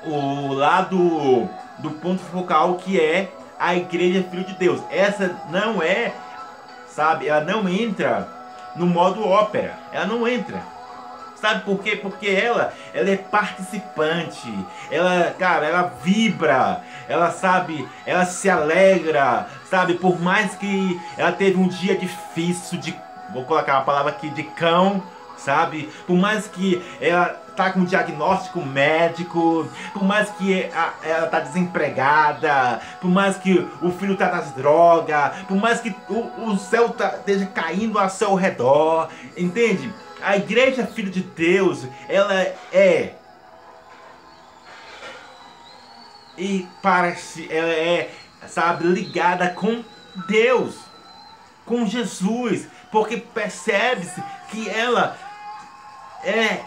o 0.06 0.54
lado 0.54 1.50
do 1.80 1.92
ponto 1.92 2.22
focal 2.24 2.76
que 2.76 3.00
é 3.00 3.32
a 3.60 3.76
igreja 3.76 4.24
filho 4.30 4.46
de 4.46 4.54
Deus. 4.54 4.82
Essa 4.90 5.36
não 5.50 5.82
é 5.82 6.14
sabe 6.88 7.28
ela 7.28 7.42
não 7.42 7.68
entra 7.68 8.28
no 8.76 8.86
modo 8.86 9.26
ópera. 9.28 9.78
Ela 9.92 10.06
não 10.06 10.28
entra 10.28 10.62
Sabe 11.44 11.66
por 11.66 11.80
quê? 11.80 11.98
Porque 11.98 12.30
ela, 12.30 12.74
ela 12.94 13.10
é 13.10 13.18
participante. 13.18 14.50
Ela, 14.90 15.36
cara, 15.38 15.66
ela 15.66 15.94
vibra. 16.02 16.82
Ela 17.06 17.32
sabe, 17.32 17.86
ela 18.06 18.24
se 18.24 18.50
alegra, 18.50 19.50
sabe? 19.70 19.96
Por 19.96 20.22
mais 20.22 20.56
que 20.56 21.02
ela 21.18 21.34
teve 21.34 21.58
um 21.58 21.68
dia 21.68 21.98
difícil 21.98 22.80
de, 22.80 22.96
vou 23.34 23.44
colocar 23.44 23.74
uma 23.74 23.84
palavra 23.84 24.14
aqui, 24.14 24.30
de 24.30 24.44
cão, 24.44 25.04
sabe? 25.36 25.90
Por 26.08 26.16
mais 26.16 26.48
que 26.48 26.82
ela 27.02 27.38
tá 27.58 27.72
com 27.74 27.84
diagnóstico 27.84 28.62
médico, 28.62 29.68
por 29.92 30.04
mais 30.06 30.30
que 30.30 30.70
ela 31.04 31.28
tá 31.28 31.42
desempregada, 31.42 32.80
por 33.02 33.12
mais 33.12 33.36
que 33.36 33.68
o 33.82 33.92
filho 33.92 34.16
tá 34.16 34.32
nas 34.32 34.54
drogas, 34.54 35.34
por 35.46 35.58
mais 35.58 35.82
que 35.82 35.94
o, 36.08 36.52
o 36.52 36.58
céu 36.58 36.88
tá, 36.88 37.16
esteja 37.18 37.46
caindo 37.48 38.00
ao 38.00 38.10
seu 38.10 38.34
redor, 38.34 39.10
entende? 39.36 39.92
A 40.24 40.38
igreja 40.38 40.88
filho 40.88 41.12
de 41.12 41.22
Deus, 41.22 41.86
ela 42.08 42.34
é 42.72 43.15
e 46.38 46.68
parece 46.82 47.48
ela 47.51 47.70
é, 47.70 48.10
sabe, 48.48 48.86
ligada 48.86 49.50
com 49.50 49.84
Deus, 50.27 50.80
com 51.65 51.86
Jesus, 51.86 52.68
porque 52.91 53.17
percebe-se 53.17 54.24
que 54.50 54.69
ela 54.69 55.17
é 56.24 56.63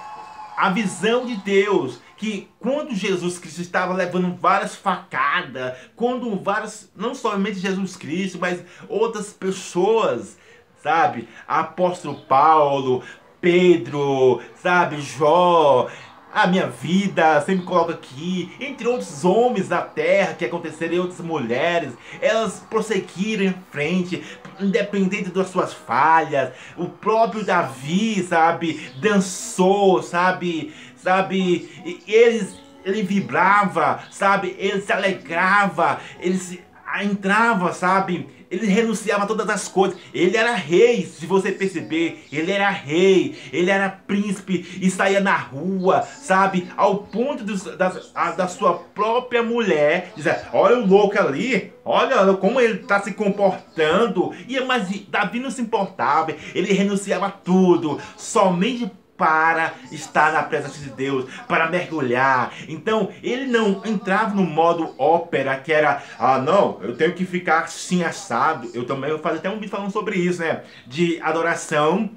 a 0.57 0.71
visão 0.71 1.27
de 1.27 1.37
Deus, 1.37 2.01
que 2.17 2.51
quando 2.59 2.95
Jesus 2.95 3.39
Cristo 3.39 3.61
estava 3.61 3.93
levando 3.93 4.37
várias 4.37 4.75
facadas, 4.75 5.77
quando 5.95 6.39
várias, 6.43 6.91
não 6.95 7.15
somente 7.15 7.59
Jesus 7.59 7.97
Cristo, 7.97 8.39
mas 8.39 8.63
outras 8.89 9.33
pessoas, 9.33 10.39
sabe? 10.83 11.29
Apóstolo 11.47 12.23
Paulo, 12.23 13.03
Pedro, 13.41 14.41
sabe, 14.63 15.01
Jó, 15.01 15.89
a 16.33 16.47
minha 16.47 16.67
vida, 16.67 17.41
sempre 17.41 17.65
coloca 17.65 17.95
aqui, 17.95 18.55
entre 18.61 18.87
outros 18.87 19.25
homens 19.25 19.69
da 19.69 19.81
terra 19.81 20.35
que 20.35 20.45
aconteceram 20.45 20.95
e 20.95 20.99
outras 20.99 21.21
mulheres, 21.21 21.95
elas 22.21 22.63
prosseguiram 22.69 23.45
em 23.45 23.55
frente, 23.71 24.23
independente 24.61 25.31
das 25.31 25.49
suas 25.49 25.73
falhas. 25.73 26.53
O 26.77 26.89
próprio 26.89 27.43
Davi, 27.43 28.23
sabe, 28.23 28.93
dançou, 29.01 30.03
sabe, 30.03 30.75
sabe, 30.97 32.03
eles 32.07 32.55
ele 32.85 33.03
vibrava, 33.03 34.01
sabe, 34.13 34.55
ele 34.59 34.81
se 34.81 34.93
alegrava, 34.93 35.99
ele 36.21 36.39
se 36.39 36.63
entrava, 37.03 37.73
sabe, 37.73 38.29
ele 38.51 38.67
renunciava 38.67 39.25
a 39.25 39.27
todas 39.27 39.49
as 39.49 39.69
coisas. 39.69 39.99
Ele 40.13 40.37
era 40.37 40.55
rei, 40.55 41.05
se 41.05 41.27
você 41.27 41.53
perceber. 41.53 42.25
Ele 42.33 42.53
era 42.53 42.71
rei, 42.71 43.37
ele 43.53 43.71
era 43.71 43.89
príncipe 43.89 44.79
e 44.81 44.91
saía 44.91 45.21
na 45.21 45.37
rua, 45.37 46.03
sabe? 46.03 46.69
Ao 46.77 46.97
ponto 46.99 47.45
das, 47.45 48.11
a, 48.15 48.33
da 48.33 48.49
sua 48.49 48.75
própria 48.75 49.43
mulher 49.43 50.13
dizer: 50.17 50.47
Olha 50.53 50.79
o 50.79 50.87
louco 50.87 51.19
ali, 51.19 51.73
olha 51.85 52.35
como 52.35 52.61
ele 52.61 52.81
está 52.81 53.01
se 53.01 53.13
comportando. 53.13 54.33
E 54.49 54.59
mas 54.61 54.89
Davi 55.09 55.39
não 55.39 55.51
se 55.51 55.63
importava, 55.63 56.35
ele 56.55 56.73
renunciava 56.73 57.27
a 57.27 57.31
tudo, 57.31 58.01
somente 58.17 58.91
para 59.17 59.75
estar 59.91 60.33
na 60.33 60.43
presença 60.43 60.79
de 60.79 60.91
Deus, 60.91 61.27
para 61.49 61.71
mergulhar. 61.71 62.53
Então, 62.69 63.11
ele 63.23 63.47
não 63.47 63.83
entrava 63.85 64.35
no 64.35 64.45
modo 64.45 64.95
ópera, 64.99 65.57
que 65.57 65.73
era, 65.73 66.03
ah, 66.19 66.39
não, 66.39 66.79
eu 66.83 66.97
tenho 66.97 67.15
que 67.15 67.25
ficar 67.25 67.61
assim 67.61 68.05
assado. 68.05 68.71
Eu 68.75 68.85
também 68.85 69.11
vou 69.11 69.19
fazer 69.19 69.39
até 69.39 69.51
um 69.51 69.55
vídeo 69.55 69.71
falando 69.71 69.91
sobre 69.91 70.17
isso, 70.19 70.41
né? 70.41 70.63
De 70.87 71.21
adoração 71.21 72.11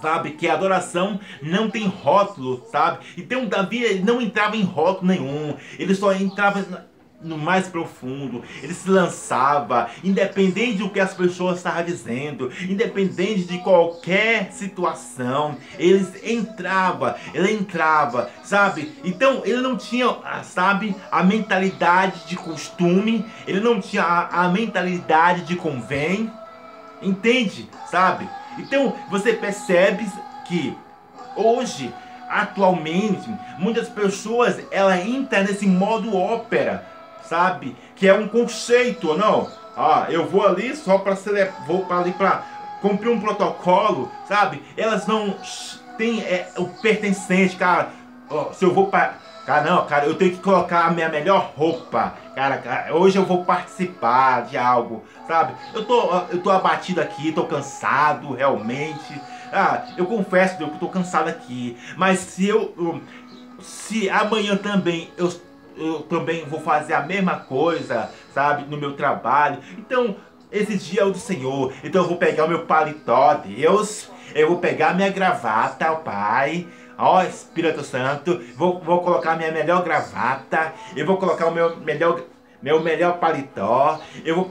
sabe? 0.00 0.30
Que 0.32 0.48
a 0.48 0.54
adoração 0.54 1.20
não 1.42 1.68
tem 1.68 1.86
rótulo, 1.86 2.64
sabe? 2.70 3.04
Então 3.16 3.46
Davi 3.46 4.00
não 4.04 4.20
entrava 4.20 4.56
em 4.56 4.62
rótulo 4.62 5.08
nenhum, 5.08 5.54
ele 5.78 5.94
só 5.94 6.12
entrava 6.14 6.86
no 7.22 7.38
mais 7.38 7.68
profundo, 7.68 8.42
ele 8.62 8.74
se 8.74 8.88
lançava, 8.88 9.88
independente 10.02 10.78
do 10.78 10.90
que 10.90 11.00
as 11.00 11.14
pessoas 11.14 11.58
estavam 11.58 11.84
dizendo, 11.84 12.50
independente 12.68 13.44
de 13.44 13.58
qualquer 13.58 14.52
situação, 14.52 15.56
ele 15.78 16.06
entrava, 16.24 17.16
ele 17.32 17.52
entrava, 17.52 18.30
sabe? 18.42 18.92
Então 19.04 19.42
ele 19.44 19.60
não 19.60 19.76
tinha, 19.76 20.08
ah, 20.24 20.42
sabe, 20.42 20.94
a 21.10 21.22
mentalidade 21.22 22.26
de 22.26 22.36
costume, 22.36 23.24
ele 23.46 23.60
não 23.60 23.80
tinha 23.80 24.02
a, 24.02 24.44
a 24.44 24.48
mentalidade 24.48 25.42
de 25.42 25.56
convém, 25.56 26.30
entende? 27.00 27.68
Sabe? 27.90 28.28
Então 28.58 28.94
você 29.10 29.32
percebe 29.32 30.06
que 30.46 30.76
hoje 31.36 31.92
atualmente 32.28 33.30
muitas 33.58 33.88
pessoas 33.90 34.58
ela 34.70 34.98
entra 34.98 35.42
nesse 35.42 35.66
modo 35.66 36.16
ópera 36.16 36.91
sabe 37.32 37.74
que 37.96 38.06
é 38.06 38.12
um 38.12 38.28
conceito 38.28 39.16
não? 39.16 39.48
Ah, 39.74 40.06
eu 40.10 40.26
vou 40.26 40.46
ali 40.46 40.76
só 40.76 40.98
para 40.98 41.16
vou 41.66 41.86
para 41.86 42.00
ali 42.00 42.12
para 42.12 42.42
cumprir 42.82 43.08
um 43.08 43.18
protocolo, 43.18 44.12
sabe? 44.28 44.62
Elas 44.76 45.06
não 45.06 45.34
têm 45.96 46.20
é, 46.20 46.50
o 46.58 46.66
pertencente, 46.66 47.56
cara. 47.56 47.88
Oh, 48.28 48.52
se 48.52 48.62
eu 48.66 48.74
vou 48.74 48.88
para 48.88 49.14
Cara, 49.46 49.68
não, 49.68 49.86
cara, 49.86 50.06
eu 50.06 50.14
tenho 50.14 50.30
que 50.30 50.38
colocar 50.38 50.86
a 50.86 50.90
minha 50.92 51.08
melhor 51.08 51.52
roupa. 51.56 52.14
Cara, 52.32 52.58
cara, 52.58 52.94
hoje 52.94 53.16
eu 53.16 53.24
vou 53.24 53.44
participar 53.44 54.42
de 54.42 54.56
algo, 54.56 55.02
sabe? 55.26 55.54
Eu 55.74 55.84
tô, 55.84 56.14
eu 56.30 56.40
tô 56.40 56.48
abatido 56.48 57.00
aqui, 57.00 57.32
tô 57.32 57.44
cansado, 57.44 58.34
realmente. 58.34 59.20
Ah, 59.52 59.84
eu 59.96 60.06
confesso 60.06 60.58
que 60.58 60.62
eu 60.62 60.68
tô 60.68 60.86
cansado 60.88 61.28
aqui. 61.28 61.76
Mas 61.96 62.20
se 62.20 62.46
eu. 62.46 63.02
Se 63.60 64.08
amanhã 64.08 64.56
também 64.56 65.10
eu 65.16 65.32
eu 65.76 66.00
também 66.00 66.44
vou 66.44 66.60
fazer 66.60 66.94
a 66.94 67.02
mesma 67.02 67.36
coisa, 67.36 68.10
sabe, 68.32 68.64
no 68.70 68.76
meu 68.76 68.94
trabalho. 68.94 69.58
Então, 69.78 70.16
esse 70.50 70.76
dia 70.76 71.02
é 71.02 71.04
o 71.04 71.10
do 71.10 71.18
Senhor. 71.18 71.72
Então 71.82 72.02
eu 72.02 72.08
vou 72.08 72.16
pegar 72.16 72.44
o 72.44 72.48
meu 72.48 72.66
paletó, 72.66 73.34
Deus. 73.34 74.10
Eu 74.34 74.48
vou 74.48 74.58
pegar 74.58 74.94
minha 74.94 75.10
gravata, 75.10 75.92
o 75.92 75.98
Pai. 75.98 76.66
Ó 76.98 77.22
Espírito 77.22 77.82
Santo, 77.82 78.40
vou, 78.54 78.78
vou 78.80 79.00
colocar 79.00 79.36
minha 79.36 79.50
melhor 79.50 79.82
gravata. 79.82 80.72
Eu 80.94 81.06
vou 81.06 81.16
colocar 81.16 81.46
o 81.46 81.50
meu 81.50 81.76
melhor 81.78 82.22
meu 82.62 82.80
melhor 82.80 83.18
paletó, 83.18 84.00
eu 84.24 84.36
vou, 84.36 84.50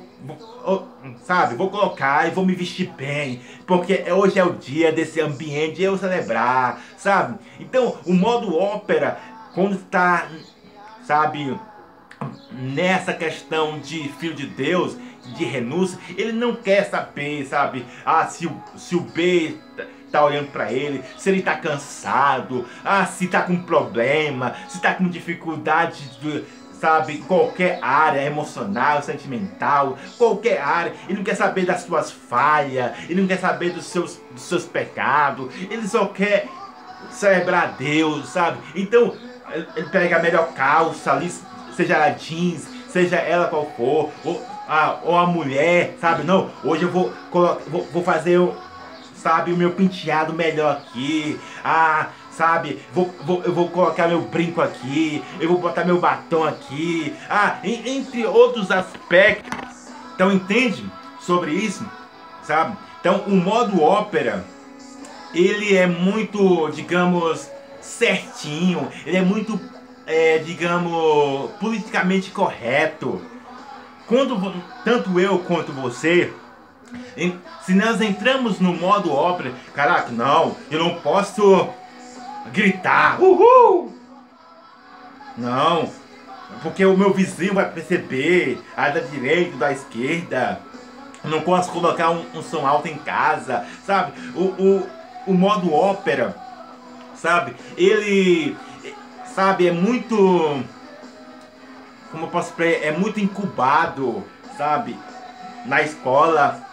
vou, 0.66 0.88
sabe, 1.24 1.56
vou 1.56 1.70
colocar 1.70 2.28
e 2.28 2.32
vou 2.32 2.46
me 2.46 2.54
vestir 2.54 2.92
bem, 2.98 3.42
porque 3.66 4.04
hoje 4.12 4.38
é 4.38 4.44
o 4.44 4.54
dia 4.54 4.92
desse 4.92 5.22
ambiente 5.22 5.82
eu 5.82 5.98
celebrar, 5.98 6.82
sabe? 6.98 7.40
Então, 7.58 7.96
o 8.06 8.14
modo 8.14 8.58
ópera 8.58 9.18
quando 9.56 9.76
está, 9.76 10.28
sabe, 11.04 11.60
nessa 12.52 13.14
questão 13.14 13.80
de 13.80 14.10
filho 14.20 14.36
de 14.36 14.46
Deus, 14.46 14.98
de 15.36 15.44
renúncia, 15.46 16.00
ele 16.18 16.32
não 16.32 16.56
quer 16.56 16.84
saber, 16.90 17.46
sabe, 17.46 17.86
ah, 18.06 18.26
se 18.26 18.48
o, 18.48 18.64
se 18.76 18.96
o 18.96 19.02
B 19.02 19.58
tá 20.12 20.24
olhando 20.24 20.52
para 20.52 20.72
ele, 20.72 21.04
se 21.18 21.30
ele 21.30 21.42
tá 21.42 21.56
cansado, 21.56 22.68
ah, 22.84 23.06
se 23.06 23.28
tá 23.28 23.42
com 23.44 23.64
problema, 23.64 24.56
se 24.68 24.82
tá 24.82 24.94
com 24.94 25.08
dificuldade 25.08 26.20
de, 26.20 26.44
sabe, 26.74 27.20
qualquer 27.20 27.80
área 27.82 28.22
emocional, 28.22 29.02
sentimental, 29.02 29.98
qualquer 30.18 30.60
área. 30.60 30.94
Ele 31.08 31.20
não 31.20 31.24
quer 31.24 31.36
saber 31.36 31.66
das 31.66 31.84
suas 31.84 32.12
falhas, 32.12 32.92
ele 33.08 33.22
não 33.22 33.28
quer 33.28 33.40
saber 33.40 33.72
dos 33.72 33.86
seus, 33.86 34.20
dos 34.32 34.42
seus 34.42 34.66
pecados, 34.66 35.54
ele 35.70 35.88
só 35.88 36.08
quer 36.08 36.48
celebrar 37.10 37.76
Deus, 37.78 38.30
sabe? 38.30 38.60
Então, 38.76 39.16
ele 39.54 39.90
pega 39.90 40.18
a 40.18 40.22
melhor 40.22 40.54
calça 40.54 41.12
ali, 41.12 41.32
seja 41.76 41.96
ela 41.96 42.10
jeans, 42.10 42.68
seja 42.90 43.18
ela 43.18 43.48
qual 43.48 43.72
for, 43.78 44.12
ou, 44.24 44.46
ah, 44.68 45.00
ou 45.04 45.18
a 45.18 45.26
mulher, 45.26 45.96
sabe? 46.00 46.24
Não, 46.24 46.50
hoje 46.64 46.84
eu 46.84 46.92
vou, 46.92 47.12
vou, 47.32 47.88
vou 47.92 48.04
fazer, 48.04 48.40
sabe, 49.16 49.52
o 49.52 49.58
meu 49.58 49.72
penteado 49.72 50.34
melhor 50.34 50.78
aqui. 50.78 51.40
Ah, 51.64 52.10
sabe? 52.32 52.82
Vou, 52.94 53.14
vou, 53.24 53.44
eu 53.44 53.54
vou 53.54 53.70
colocar 53.70 54.08
meu 54.08 54.22
brinco 54.22 54.62
aqui, 54.62 55.24
eu 55.40 55.50
vou 55.50 55.60
botar 55.60 55.86
meu 55.86 56.00
batom 56.00 56.44
aqui. 56.44 57.14
Ah, 57.30 57.60
entre 57.64 58.26
outros 58.26 58.72
aspectos. 58.72 59.92
Então 60.16 60.32
entende 60.32 60.86
sobre 61.20 61.52
isso, 61.52 61.86
sabe? 62.44 62.78
Então 63.00 63.24
o 63.28 63.32
modo 63.32 63.82
ópera, 63.82 64.46
ele 65.34 65.76
é 65.76 65.88
muito, 65.88 66.70
digamos, 66.70 67.50
certinho, 67.82 68.88
ele 69.06 69.18
é 69.18 69.22
muito, 69.22 69.60
é, 70.06 70.38
digamos, 70.40 71.52
politicamente 71.60 72.32
correto. 72.32 73.22
Quando 74.08 74.54
tanto 74.84 75.20
eu 75.20 75.40
quanto 75.40 75.72
você 75.72 76.34
se 77.66 77.74
nós 77.74 78.02
entramos 78.02 78.60
no 78.60 78.74
modo 78.74 79.14
ópera, 79.14 79.54
caraca, 79.74 80.12
não, 80.12 80.56
eu 80.70 80.80
não 80.80 80.96
posso 80.96 81.70
gritar, 82.52 83.22
uhul! 83.22 83.94
Não, 85.38 85.90
porque 86.62 86.86
o 86.86 86.98
meu 86.98 87.14
vizinho 87.14 87.54
vai 87.54 87.70
perceber, 87.72 88.62
a 88.76 88.90
da 88.90 89.00
direita, 89.00 89.58
da 89.58 89.72
esquerda. 89.72 90.60
não 91.24 91.42
posso 91.42 91.72
colocar 91.72 92.10
um, 92.10 92.26
um, 92.34 92.42
som 92.42 92.66
alto 92.66 92.88
em 92.88 92.98
casa, 92.98 93.66
sabe? 93.86 94.14
O, 94.36 94.44
o, 94.44 94.90
o 95.28 95.34
modo 95.34 95.74
ópera, 95.74 96.36
sabe? 97.22 97.56
Ele, 97.78 98.56
sabe, 99.36 99.68
é 99.68 99.72
muito. 99.72 100.64
Como 102.12 102.26
eu 102.26 102.30
posso 102.30 102.52
dizer? 102.52 102.84
É 102.84 102.92
muito 102.92 103.20
incubado, 103.20 104.24
sabe? 104.58 104.98
Na 105.66 105.82
escola 105.82 106.72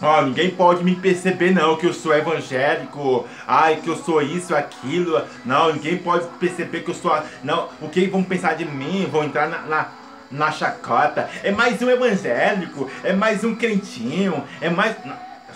Ó, 0.00 0.22
ninguém 0.22 0.50
pode 0.50 0.84
me 0.84 0.94
perceber 0.94 1.50
não 1.50 1.76
que 1.76 1.84
eu 1.84 1.92
sou 1.92 2.14
evangélico, 2.14 3.26
ai 3.46 3.76
que 3.76 3.88
eu 3.88 3.96
sou 3.96 4.22
isso, 4.22 4.54
aquilo. 4.54 5.20
Não, 5.44 5.72
ninguém 5.72 5.98
pode 5.98 6.26
perceber 6.38 6.82
que 6.82 6.90
eu 6.90 6.94
sou. 6.94 7.20
Não, 7.42 7.68
o 7.80 7.88
que 7.88 8.06
vão 8.06 8.22
pensar 8.22 8.54
de 8.54 8.64
mim? 8.64 9.08
Vão 9.10 9.24
entrar 9.24 9.48
na, 9.48 9.62
na, 9.62 9.88
na 10.30 10.52
chacota. 10.52 11.28
É 11.42 11.50
mais 11.50 11.82
um 11.82 11.90
evangélico, 11.90 12.88
é 13.02 13.12
mais 13.12 13.42
um 13.42 13.56
crentinho, 13.56 14.44
é 14.60 14.70
mais. 14.70 14.96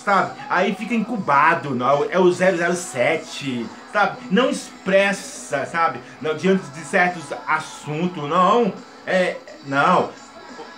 Sabe? 0.05 0.33
Aí 0.49 0.75
fica 0.75 0.95
incubado, 0.95 1.75
não, 1.75 2.05
é 2.11 2.19
o 2.19 2.33
007, 2.33 3.67
sabe? 3.93 4.19
Não 4.31 4.51
expressa, 4.51 5.65
sabe? 5.65 6.01
Não, 6.21 6.35
diante 6.35 6.65
de 6.71 6.81
certos 6.81 7.25
assuntos, 7.47 8.29
não. 8.29 8.73
É. 9.07 9.37
Não, 9.65 10.11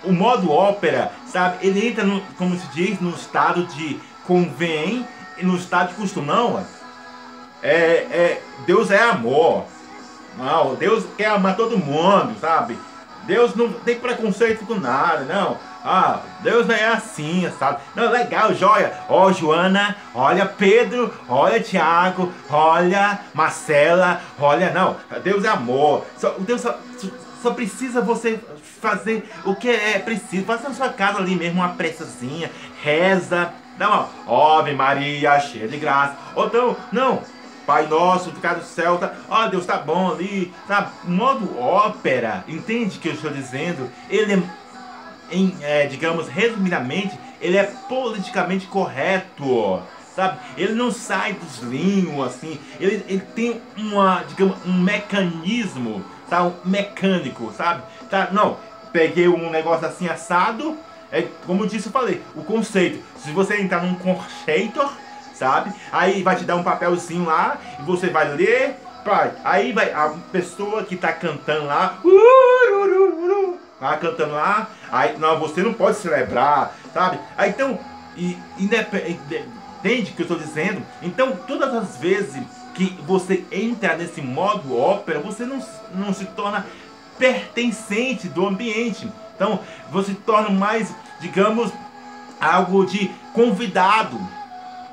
o 0.03 0.11
modo 0.11 0.51
ópera, 0.51 1.11
sabe? 1.25 1.65
Ele 1.65 1.87
entra, 1.87 2.03
no, 2.03 2.21
como 2.37 2.55
se 2.55 2.67
diz, 2.67 2.99
no 2.99 3.09
estado 3.09 3.65
de 3.65 3.99
convém 4.27 5.07
e 5.37 5.45
no 5.45 5.55
estado 5.55 5.89
de 5.89 5.95
costume. 5.95 6.27
Não, 6.27 6.63
é, 7.63 7.71
é, 7.71 8.41
Deus 8.65 8.91
é 8.91 9.01
amor. 9.01 9.65
Não, 10.37 10.75
Deus 10.75 11.05
quer 11.17 11.27
amar 11.27 11.55
todo 11.55 11.77
mundo, 11.77 12.35
sabe? 12.39 12.77
Deus 13.23 13.55
não 13.55 13.71
tem 13.71 13.99
preconceito 13.99 14.65
com 14.65 14.75
nada, 14.75 15.23
não. 15.23 15.57
Ah, 15.87 16.21
Deus 16.41 16.65
não 16.65 16.73
é 16.73 16.87
assim, 16.87 17.47
sabe? 17.59 17.79
Não, 17.95 18.11
legal, 18.11 18.55
joia. 18.55 18.91
Ó, 19.07 19.27
oh, 19.27 19.31
Joana, 19.31 19.95
olha 20.15 20.43
Pedro, 20.43 21.13
olha 21.29 21.59
Tiago, 21.59 22.33
olha 22.49 23.19
Marcela, 23.35 24.19
olha, 24.39 24.71
não. 24.71 24.95
Deus 25.23 25.43
é 25.43 25.49
amor. 25.49 26.03
Só, 26.17 26.33
Deus 26.39 26.61
só, 26.61 26.75
só 27.39 27.51
precisa 27.51 28.01
você 28.01 28.39
fazer 28.81 29.29
o 29.45 29.55
que 29.55 29.69
é 29.69 29.99
preciso. 29.99 30.43
Faça 30.45 30.69
na 30.69 30.73
sua 30.73 30.89
casa 30.89 31.19
ali 31.19 31.35
mesmo 31.35 31.59
uma 31.61 31.69
pressazinha, 31.69 32.49
reza, 32.81 33.53
dá 33.77 34.09
uma 34.25 34.57
Ave 34.57 34.73
Maria, 34.73 35.39
cheia 35.39 35.67
de 35.67 35.77
graça. 35.77 36.15
Ou 36.33 36.47
então, 36.47 36.75
não, 36.91 37.21
Pai 37.65 37.87
Nosso, 37.87 38.31
do 38.31 38.39
do 38.39 38.63
céu, 38.63 38.97
tá, 38.97 39.13
ó 39.29 39.47
Deus 39.47 39.65
tá 39.65 39.77
bom 39.77 40.11
ali, 40.11 40.53
sabe? 40.67 40.89
Modo 41.03 41.59
ópera, 41.59 42.43
entende 42.47 42.97
o 42.97 42.99
que 42.99 43.09
eu 43.09 43.13
estou 43.13 43.31
dizendo? 43.31 43.89
Ele 44.09 44.33
é, 44.33 44.43
em, 45.31 45.55
é, 45.61 45.87
digamos, 45.87 46.27
resumidamente, 46.27 47.17
ele 47.41 47.57
é 47.57 47.63
politicamente 47.63 48.67
correto 48.67 49.81
sabe? 50.15 50.39
Ele 50.57 50.73
não 50.73 50.91
sai 50.91 51.33
dos 51.33 51.59
linhos, 51.59 52.25
assim. 52.25 52.57
Ele, 52.79 53.03
ele 53.07 53.21
tem 53.35 53.61
uma, 53.77 54.23
digamos, 54.23 54.55
um 54.65 54.71
mecanismo, 54.71 56.03
tá? 56.29 56.43
Um 56.43 56.53
mecânico, 56.63 57.51
sabe? 57.51 57.83
Tá? 58.09 58.29
Não, 58.31 58.57
peguei 58.93 59.27
um 59.27 59.49
negócio 59.49 59.85
assim 59.85 60.07
assado, 60.07 60.77
é 61.11 61.23
como 61.45 61.63
eu 61.63 61.67
disse, 61.67 61.87
eu 61.87 61.91
falei, 61.91 62.21
o 62.33 62.43
conceito. 62.43 63.03
Se 63.17 63.31
você 63.31 63.61
entrar 63.61 63.83
num 63.83 63.95
conceito, 63.95 64.81
sabe? 65.33 65.73
Aí 65.91 66.23
vai 66.23 66.35
te 66.35 66.45
dar 66.45 66.55
um 66.55 66.63
papelzinho 66.63 67.25
lá 67.25 67.59
e 67.79 67.83
você 67.83 68.09
vai 68.09 68.33
ler, 68.33 68.77
pai. 69.03 69.33
Aí 69.43 69.71
vai 69.73 69.91
a 69.91 70.13
pessoa 70.31 70.83
que 70.83 70.95
tá 70.95 71.11
cantando 71.11 71.65
lá, 71.65 71.99
tá 73.79 73.97
cantando 73.97 74.33
lá, 74.33 74.69
aí 74.91 75.17
não, 75.17 75.39
você 75.39 75.61
não 75.61 75.73
pode 75.73 75.97
celebrar, 75.97 76.75
sabe? 76.93 77.19
Aí 77.37 77.49
então, 77.49 77.79
e, 78.15 78.37
Entende 79.85 80.11
o 80.11 80.15
que 80.15 80.21
eu 80.21 80.25
estou 80.25 80.39
dizendo? 80.39 80.81
Então, 80.99 81.35
todas 81.47 81.71
as 81.71 81.97
vezes 81.97 82.41
que 82.73 82.97
você 83.05 83.45
entra 83.51 83.95
nesse 83.95 84.19
modo 84.19 84.75
ópera, 84.75 85.19
você 85.19 85.45
não, 85.45 85.63
não 85.93 86.11
se 86.11 86.25
torna 86.25 86.65
pertencente 87.19 88.27
do 88.27 88.47
ambiente. 88.47 89.07
Então, 89.35 89.59
você 89.91 90.15
torna 90.15 90.49
mais, 90.49 90.91
digamos, 91.19 91.71
algo 92.41 92.83
de 92.83 93.11
convidado. 93.31 94.19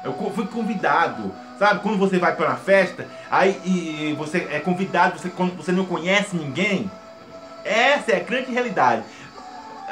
Eu 0.05 0.13
fui 0.35 0.47
convidado, 0.47 1.33
sabe? 1.59 1.81
Quando 1.81 1.97
você 1.97 2.19
vai 2.19 2.37
para 2.37 2.49
uma 2.49 2.57
festa, 2.57 3.09
aí 3.31 4.15
você 4.19 4.47
é 4.51 4.61
convidado, 4.61 5.19
você, 5.19 5.31
quando 5.31 5.57
você 5.57 5.73
não 5.73 5.87
conhece 5.87 6.37
ninguém, 6.37 6.91
essa 7.65 8.13
é 8.13 8.17
a 8.17 8.25
grande 8.25 8.51
realidade 8.53 9.03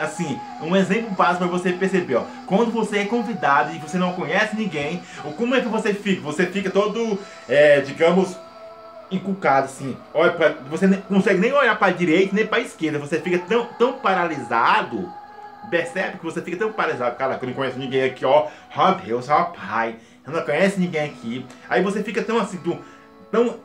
assim, 0.00 0.40
um 0.62 0.74
exemplo 0.74 1.10
básico 1.10 1.38
para 1.38 1.46
você 1.46 1.72
perceber, 1.72 2.16
ó. 2.16 2.24
Quando 2.46 2.70
você 2.70 3.00
é 3.00 3.04
convidado 3.04 3.74
e 3.74 3.78
você 3.78 3.98
não 3.98 4.14
conhece 4.14 4.56
ninguém, 4.56 5.02
como 5.36 5.54
é 5.54 5.60
que 5.60 5.68
você 5.68 5.92
fica? 5.92 6.22
Você 6.22 6.46
fica 6.46 6.70
todo, 6.70 7.18
é, 7.48 7.80
digamos, 7.80 8.36
encucado 9.10 9.66
assim. 9.66 9.96
Olha 10.14 10.32
pra, 10.32 10.54
você 10.70 10.86
não 10.86 11.00
consegue 11.02 11.40
nem 11.40 11.52
olhar 11.52 11.78
para 11.78 11.92
direita 11.92 12.34
nem 12.34 12.46
para 12.46 12.60
esquerda. 12.60 12.98
Você 12.98 13.20
fica 13.20 13.38
tão, 13.38 13.66
tão 13.78 13.92
paralisado. 13.94 15.12
Percebe 15.68 16.18
que 16.18 16.24
você 16.24 16.40
fica 16.40 16.56
tão 16.56 16.72
paralisado. 16.72 17.16
Cara, 17.16 17.38
eu 17.40 17.46
não 17.46 17.54
conheço 17.54 17.78
ninguém 17.78 18.04
aqui, 18.04 18.24
ó. 18.24 18.48
Ó 18.74 18.92
Deus, 18.92 19.28
ó 19.28 19.44
Pai. 19.44 19.96
Eu 20.26 20.32
não 20.32 20.42
conheço 20.42 20.80
ninguém 20.80 21.10
aqui. 21.10 21.46
Aí 21.68 21.82
você 21.82 22.02
fica 22.02 22.22
tão 22.22 22.38
assim, 22.38 22.58
tão, 22.58 22.78
tão 23.30 23.56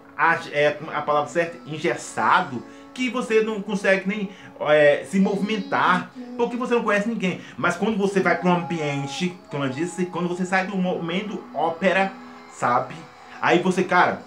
é, 0.52 0.78
a 0.94 1.02
palavra 1.02 1.30
certa, 1.30 1.58
engessado 1.66 2.64
que 2.96 3.10
você 3.10 3.42
não 3.42 3.62
consegue 3.62 4.08
nem 4.08 4.30
é, 4.62 5.04
se 5.06 5.20
movimentar, 5.20 6.12
porque 6.38 6.56
você 6.56 6.74
não 6.74 6.84
conhece 6.84 7.10
ninguém. 7.10 7.42
Mas 7.58 7.76
quando 7.76 7.98
você 7.98 8.22
vai 8.22 8.40
para 8.40 8.50
um 8.50 8.56
ambiente, 8.56 9.38
como 9.52 9.66
eu 9.66 9.70
disse, 9.70 10.06
quando 10.06 10.30
você 10.30 10.46
sai 10.46 10.66
do 10.66 10.78
momento 10.78 11.44
ópera, 11.54 12.14
sabe? 12.54 12.96
Aí 13.42 13.60
você, 13.60 13.84
cara, 13.84 14.24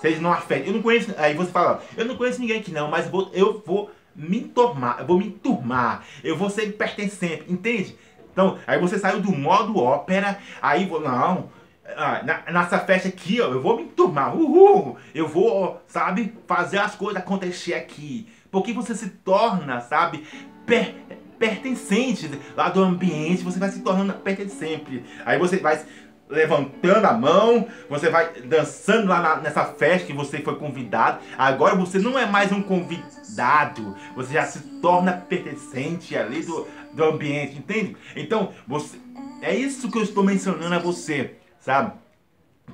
seja 0.00 0.20
não 0.20 0.32
afeta. 0.32 0.66
Eu 0.66 0.74
não 0.74 0.80
conheço. 0.80 1.12
Aí 1.18 1.34
você 1.34 1.50
fala, 1.50 1.82
eu 1.96 2.04
não 2.04 2.16
conheço 2.16 2.40
ninguém 2.40 2.60
aqui 2.60 2.70
não, 2.70 2.88
mas 2.88 3.08
vou, 3.08 3.30
eu 3.34 3.62
vou 3.66 3.90
me 4.14 4.38
enturmar, 4.38 4.98
eu 5.00 5.06
vou 5.06 5.18
me 5.18 5.26
enturmar, 5.26 6.04
eu 6.22 6.36
vou 6.36 6.48
ser 6.48 6.72
pertencente, 6.74 7.44
entende? 7.48 7.96
Então, 8.32 8.58
aí 8.64 8.78
você 8.78 8.96
saiu 8.96 9.20
do 9.20 9.32
modo 9.32 9.76
ópera, 9.76 10.38
aí 10.62 10.86
vou, 10.86 11.00
não, 11.00 11.48
ah, 11.96 12.22
na, 12.24 12.52
nessa 12.52 12.78
festa 12.78 13.08
aqui, 13.08 13.40
ó, 13.40 13.46
eu 13.46 13.60
vou 13.60 13.76
me 13.76 13.82
enturmar, 13.84 14.34
uhul, 14.36 14.96
eu 15.14 15.28
vou, 15.28 15.82
sabe, 15.86 16.34
fazer 16.46 16.78
as 16.78 16.94
coisas 16.94 17.22
acontecer 17.22 17.74
aqui. 17.74 18.28
Porque 18.50 18.72
você 18.72 18.94
se 18.94 19.08
torna, 19.10 19.80
sabe, 19.80 20.26
per, 20.66 20.94
pertencente 21.38 22.30
lá 22.56 22.68
do 22.68 22.82
ambiente, 22.82 23.42
você 23.42 23.58
vai 23.58 23.68
se 23.68 23.80
tornando 23.80 24.12
pertencente. 24.14 25.04
Aí 25.26 25.38
você 25.38 25.58
vai 25.58 25.84
levantando 26.28 27.04
a 27.04 27.12
mão, 27.12 27.68
você 27.88 28.08
vai 28.08 28.32
dançando 28.42 29.08
lá 29.08 29.20
na, 29.20 29.36
nessa 29.36 29.64
festa 29.64 30.06
que 30.06 30.12
você 30.12 30.38
foi 30.38 30.56
convidado. 30.56 31.18
Agora 31.36 31.74
você 31.74 31.98
não 31.98 32.18
é 32.18 32.26
mais 32.26 32.50
um 32.50 32.62
convidado, 32.62 33.94
você 34.16 34.32
já 34.32 34.46
se 34.46 34.60
torna 34.80 35.12
pertencente 35.12 36.16
ali 36.16 36.42
do, 36.42 36.66
do 36.92 37.04
ambiente, 37.04 37.58
entende? 37.58 37.96
Então, 38.16 38.52
você 38.66 38.98
é 39.42 39.54
isso 39.54 39.90
que 39.90 39.98
eu 39.98 40.02
estou 40.02 40.24
mencionando 40.24 40.74
a 40.74 40.78
você, 40.78 41.34
sabe? 41.64 41.92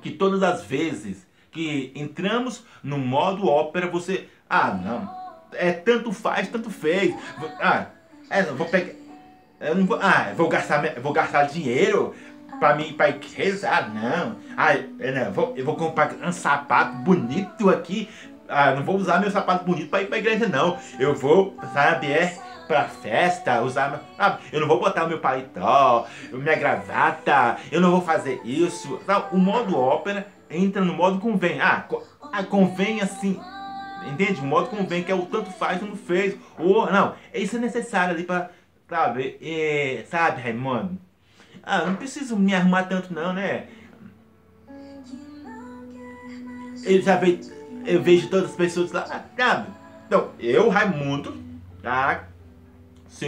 Que 0.01 0.11
todas 0.11 0.43
as 0.43 0.63
vezes 0.63 1.25
que 1.49 1.91
entramos 1.95 2.65
no 2.83 2.97
modo 2.97 3.47
ópera, 3.47 3.87
você, 3.87 4.27
ah, 4.49 4.73
não, 4.73 5.09
é 5.53 5.71
tanto 5.71 6.11
faz, 6.11 6.47
tanto 6.49 6.69
fez. 6.69 7.15
Ah, 7.59 7.87
é, 8.29 8.43
vou 8.43 8.67
pegar 8.67 9.01
eu 9.61 9.75
não 9.75 9.85
vou, 9.85 9.99
ah, 10.01 10.33
vou 10.35 10.49
gastar, 10.49 10.99
vou 10.99 11.13
gastar 11.13 11.43
dinheiro 11.43 12.15
pra 12.59 12.75
mim 12.75 12.93
pra 12.93 13.09
igreja? 13.09 13.69
Ah, 13.69 13.87
não. 13.87 14.37
Ah, 14.57 14.75
eu, 14.75 15.13
não, 15.13 15.31
vou, 15.31 15.53
eu 15.55 15.63
vou 15.63 15.75
comprar 15.75 16.15
um 16.15 16.31
sapato 16.31 16.97
bonito 16.97 17.69
aqui. 17.69 18.09
Ah, 18.51 18.75
não 18.75 18.83
vou 18.83 18.97
usar 18.97 19.19
meu 19.19 19.31
sapato 19.31 19.65
bonito 19.65 19.89
pra 19.89 20.01
ir 20.01 20.07
pra 20.07 20.17
igreja, 20.17 20.47
não. 20.47 20.77
Eu 20.99 21.15
vou, 21.15 21.55
sabe, 21.73 22.11
é 22.11 22.37
pra 22.67 22.83
festa, 22.83 23.61
usar. 23.61 24.01
Ah, 24.19 24.37
eu 24.51 24.59
não 24.59 24.67
vou 24.67 24.79
botar 24.79 25.05
o 25.05 25.07
meu 25.07 25.19
paletó, 25.19 26.05
minha 26.31 26.55
gravata, 26.55 27.57
eu 27.71 27.81
não 27.81 27.91
vou 27.91 28.01
fazer 28.01 28.41
isso. 28.43 28.99
o 29.31 29.37
modo 29.37 29.77
ópera 29.77 30.27
entra 30.49 30.83
no 30.83 30.93
modo 30.93 31.19
convém. 31.19 31.59
Ah, 31.61 31.85
ah 32.31 32.43
convém 32.43 33.01
assim. 33.01 33.39
Entende? 34.07 34.41
O 34.41 34.45
modo 34.45 34.67
convém, 34.67 35.03
que 35.03 35.11
é 35.11 35.15
o 35.15 35.25
tanto 35.25 35.51
faz, 35.51 35.79
tanto 35.79 35.95
fez. 35.95 36.35
Ou, 36.57 36.91
não, 36.91 37.15
isso 37.33 37.55
é 37.55 37.59
necessário 37.59 38.15
ali 38.15 38.23
pra 38.23 38.49
Sabe? 38.91 39.37
É, 39.41 40.03
sabe, 40.09 40.41
Raimundo? 40.41 40.99
Ah, 41.63 41.85
não 41.85 41.95
preciso 41.95 42.35
me 42.35 42.53
arrumar 42.53 42.83
tanto 42.83 43.13
não, 43.13 43.31
né? 43.31 43.67
Eu 46.83 47.01
já 47.01 47.15
vejo, 47.15 47.49
eu 47.85 48.01
vejo 48.01 48.29
todas 48.29 48.51
as 48.51 48.55
pessoas 48.55 48.91
lá, 48.91 49.05
sabe? 49.05 49.67
Então, 50.07 50.29
eu, 50.39 50.69
Raimundo, 50.69 51.37
tá? 51.81 52.25
Se 53.07 53.27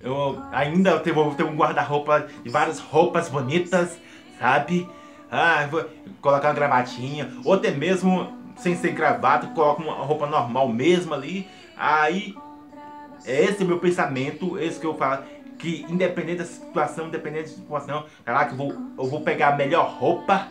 eu, 0.00 0.42
ainda 0.50 1.02
vou 1.12 1.34
ter 1.34 1.44
um 1.44 1.56
guarda-roupa 1.56 2.26
de 2.42 2.50
várias 2.50 2.78
roupas 2.78 3.28
bonitas, 3.28 3.98
sabe? 4.38 4.88
Ah, 5.30 5.66
vou 5.70 5.84
colocar 6.20 6.48
uma 6.48 6.54
gravatinha, 6.54 7.32
ou 7.44 7.54
até 7.54 7.70
mesmo 7.70 8.40
sem 8.56 8.76
ser 8.76 8.92
gravata, 8.92 9.46
coloco 9.48 9.82
uma 9.82 9.94
roupa 9.94 10.26
normal 10.26 10.68
mesmo 10.68 11.14
ali. 11.14 11.48
Aí 11.76 12.34
esse 13.24 13.62
é 13.62 13.66
meu 13.66 13.78
pensamento, 13.78 14.58
esse 14.58 14.78
que 14.78 14.86
eu 14.86 14.94
falo. 14.94 15.24
Que 15.58 15.86
independente 15.88 16.38
da 16.38 16.44
situação, 16.44 17.06
independente 17.06 17.50
da 17.50 17.56
situação, 17.56 18.06
caraca, 18.24 18.52
eu 18.52 18.56
vou, 18.56 18.72
eu 18.98 19.04
vou 19.04 19.20
pegar 19.20 19.48
a 19.48 19.56
melhor 19.56 19.96
roupa, 19.96 20.48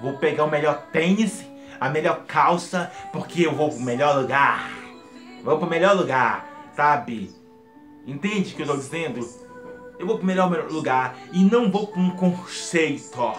vou 0.00 0.18
pegar 0.18 0.44
o 0.44 0.50
melhor 0.50 0.82
tênis, 0.92 1.46
a 1.80 1.88
melhor 1.88 2.24
calça, 2.26 2.90
porque 3.12 3.46
eu 3.46 3.54
vou 3.54 3.70
pro 3.70 3.80
melhor 3.80 4.20
lugar. 4.20 4.70
Vou 5.42 5.58
pro 5.58 5.68
melhor 5.68 5.96
lugar, 5.96 6.70
sabe? 6.74 7.30
Entende 8.06 8.52
o 8.52 8.56
que 8.56 8.62
eu 8.62 8.66
tô 8.66 8.76
dizendo? 8.76 9.20
Eu 9.98 10.06
vou 10.06 10.18
pro 10.18 10.26
melhor 10.26 10.50
lugar 10.70 11.16
e 11.32 11.42
não 11.42 11.70
vou 11.70 11.86
com 11.86 12.00
um 12.00 12.10
conceito, 12.10 13.34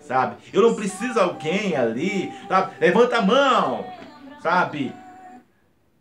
sabe? 0.00 0.36
Eu 0.52 0.62
não 0.62 0.74
preciso 0.74 1.20
alguém 1.20 1.76
ali, 1.76 2.32
sabe? 2.48 2.72
Levanta 2.80 3.18
a 3.18 3.22
mão, 3.22 3.86
sabe? 4.42 4.92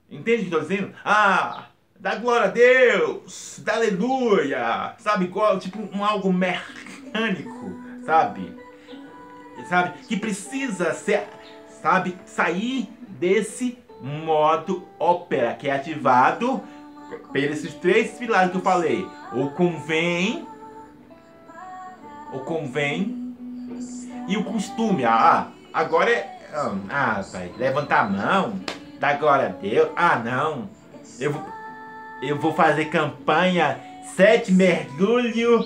Entende 0.10 0.38
o 0.38 0.40
que 0.40 0.56
estou 0.56 0.62
dizendo? 0.62 0.94
Ah, 1.06 1.66
dá 2.00 2.16
glória 2.16 2.48
a 2.48 2.52
Deus, 2.52 3.60
dá 3.64 3.76
aleluia, 3.76 4.96
sabe? 4.98 5.26
Igual, 5.26 5.60
tipo 5.60 5.80
um 5.96 6.04
algo 6.04 6.32
mecânico, 6.34 7.76
sabe? 8.06 8.58
Sabe? 9.68 10.00
Que 10.08 10.18
precisa 10.18 10.94
ser, 10.94 11.28
sabe? 11.82 12.18
Sair 12.26 12.90
desse 13.20 13.78
modo 14.02 14.88
ópera 15.00 15.54
que 15.54 15.68
é 15.68 15.74
ativado 15.74 16.62
pelos 17.32 17.62
três 17.76 18.12
pilares 18.12 18.52
que 18.52 18.58
eu 18.58 18.62
falei. 18.62 19.08
O 19.34 19.50
convém, 19.52 20.48
o 22.34 22.40
convém 22.40 23.36
e 24.28 24.38
o 24.38 24.44
costume. 24.44 25.06
Ah, 25.06 25.48
agora 25.74 26.10
é. 26.10 26.40
Ah, 26.90 27.24
pai, 27.32 27.52
levantar 27.58 28.06
a 28.06 28.10
mão 28.10 28.60
Dá 29.00 29.14
glória 29.14 29.48
a 29.48 29.50
Deus. 29.50 29.90
Ah, 29.96 30.18
não. 30.18 30.70
Eu 31.20 31.32
vou, 31.32 31.46
eu 32.22 32.38
vou 32.38 32.54
fazer 32.54 32.86
campanha 32.86 33.80
sete 34.16 34.52
mergulho 34.52 35.62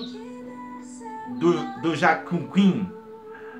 do, 1.40 1.80
do 1.80 1.96
Jacunquim. 1.96 2.88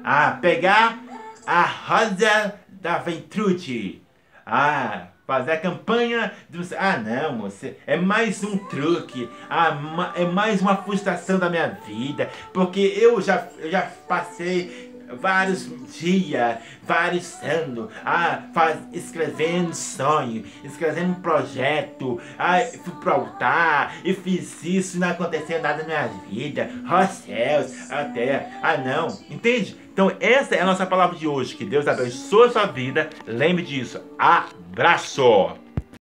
Ah, 0.05 0.39
pegar 0.41 0.99
a 1.47 1.63
rosa 1.63 2.55
da 2.69 2.99
Ventrude. 2.99 4.03
Ah, 4.47 5.09
fazer 5.27 5.53
a 5.53 5.61
campanha 5.61 6.33
do... 6.49 6.61
Ah, 6.79 6.99
não, 6.99 7.39
você 7.39 7.79
é 7.87 7.97
mais 7.97 8.43
um 8.45 8.59
truque. 8.59 9.29
Ah, 9.49 10.13
é 10.17 10.25
mais 10.25 10.61
uma 10.61 10.77
frustração 10.77 11.39
da 11.39 11.49
minha 11.49 11.79
vida. 11.87 12.31
Porque 12.53 12.81
eu 12.81 13.21
já, 13.21 13.49
eu 13.59 13.71
já 13.71 13.83
passei 14.07 14.93
vários 15.21 15.69
dias, 15.99 16.59
vários 16.83 17.35
anos, 17.43 17.91
ah, 18.05 18.43
faz, 18.53 18.79
escrevendo 18.93 19.75
sonho, 19.75 20.45
escrevendo 20.65 21.21
projeto, 21.21 22.21
ah, 22.39 22.61
fui 22.83 22.93
pro 22.95 23.13
altar 23.13 23.95
e 24.05 24.15
fiz 24.15 24.65
isso 24.65 24.97
e 24.97 25.01
não 25.01 25.11
aconteceu 25.11 25.61
nada 25.61 25.83
na 25.83 25.85
minha 25.85 26.09
vida, 26.29 26.71
oh 26.87 27.07
céus, 27.07 27.91
até, 27.91 28.51
ah 28.63 28.77
não, 28.77 29.09
entende? 29.31 29.77
Então 29.95 30.11
essa 30.19 30.57
é 30.57 30.61
a 30.61 30.67
nossa 30.67 30.85
palavra 30.85 31.17
de 31.17 31.29
hoje, 31.29 31.55
que 31.55 31.65
Deus 31.65 31.87
abençoe 31.87 32.49
a 32.49 32.51
sua 32.51 32.67
vida, 32.67 33.09
lembre 33.29 33.63
disso, 33.63 34.03
abraço! 34.19 35.64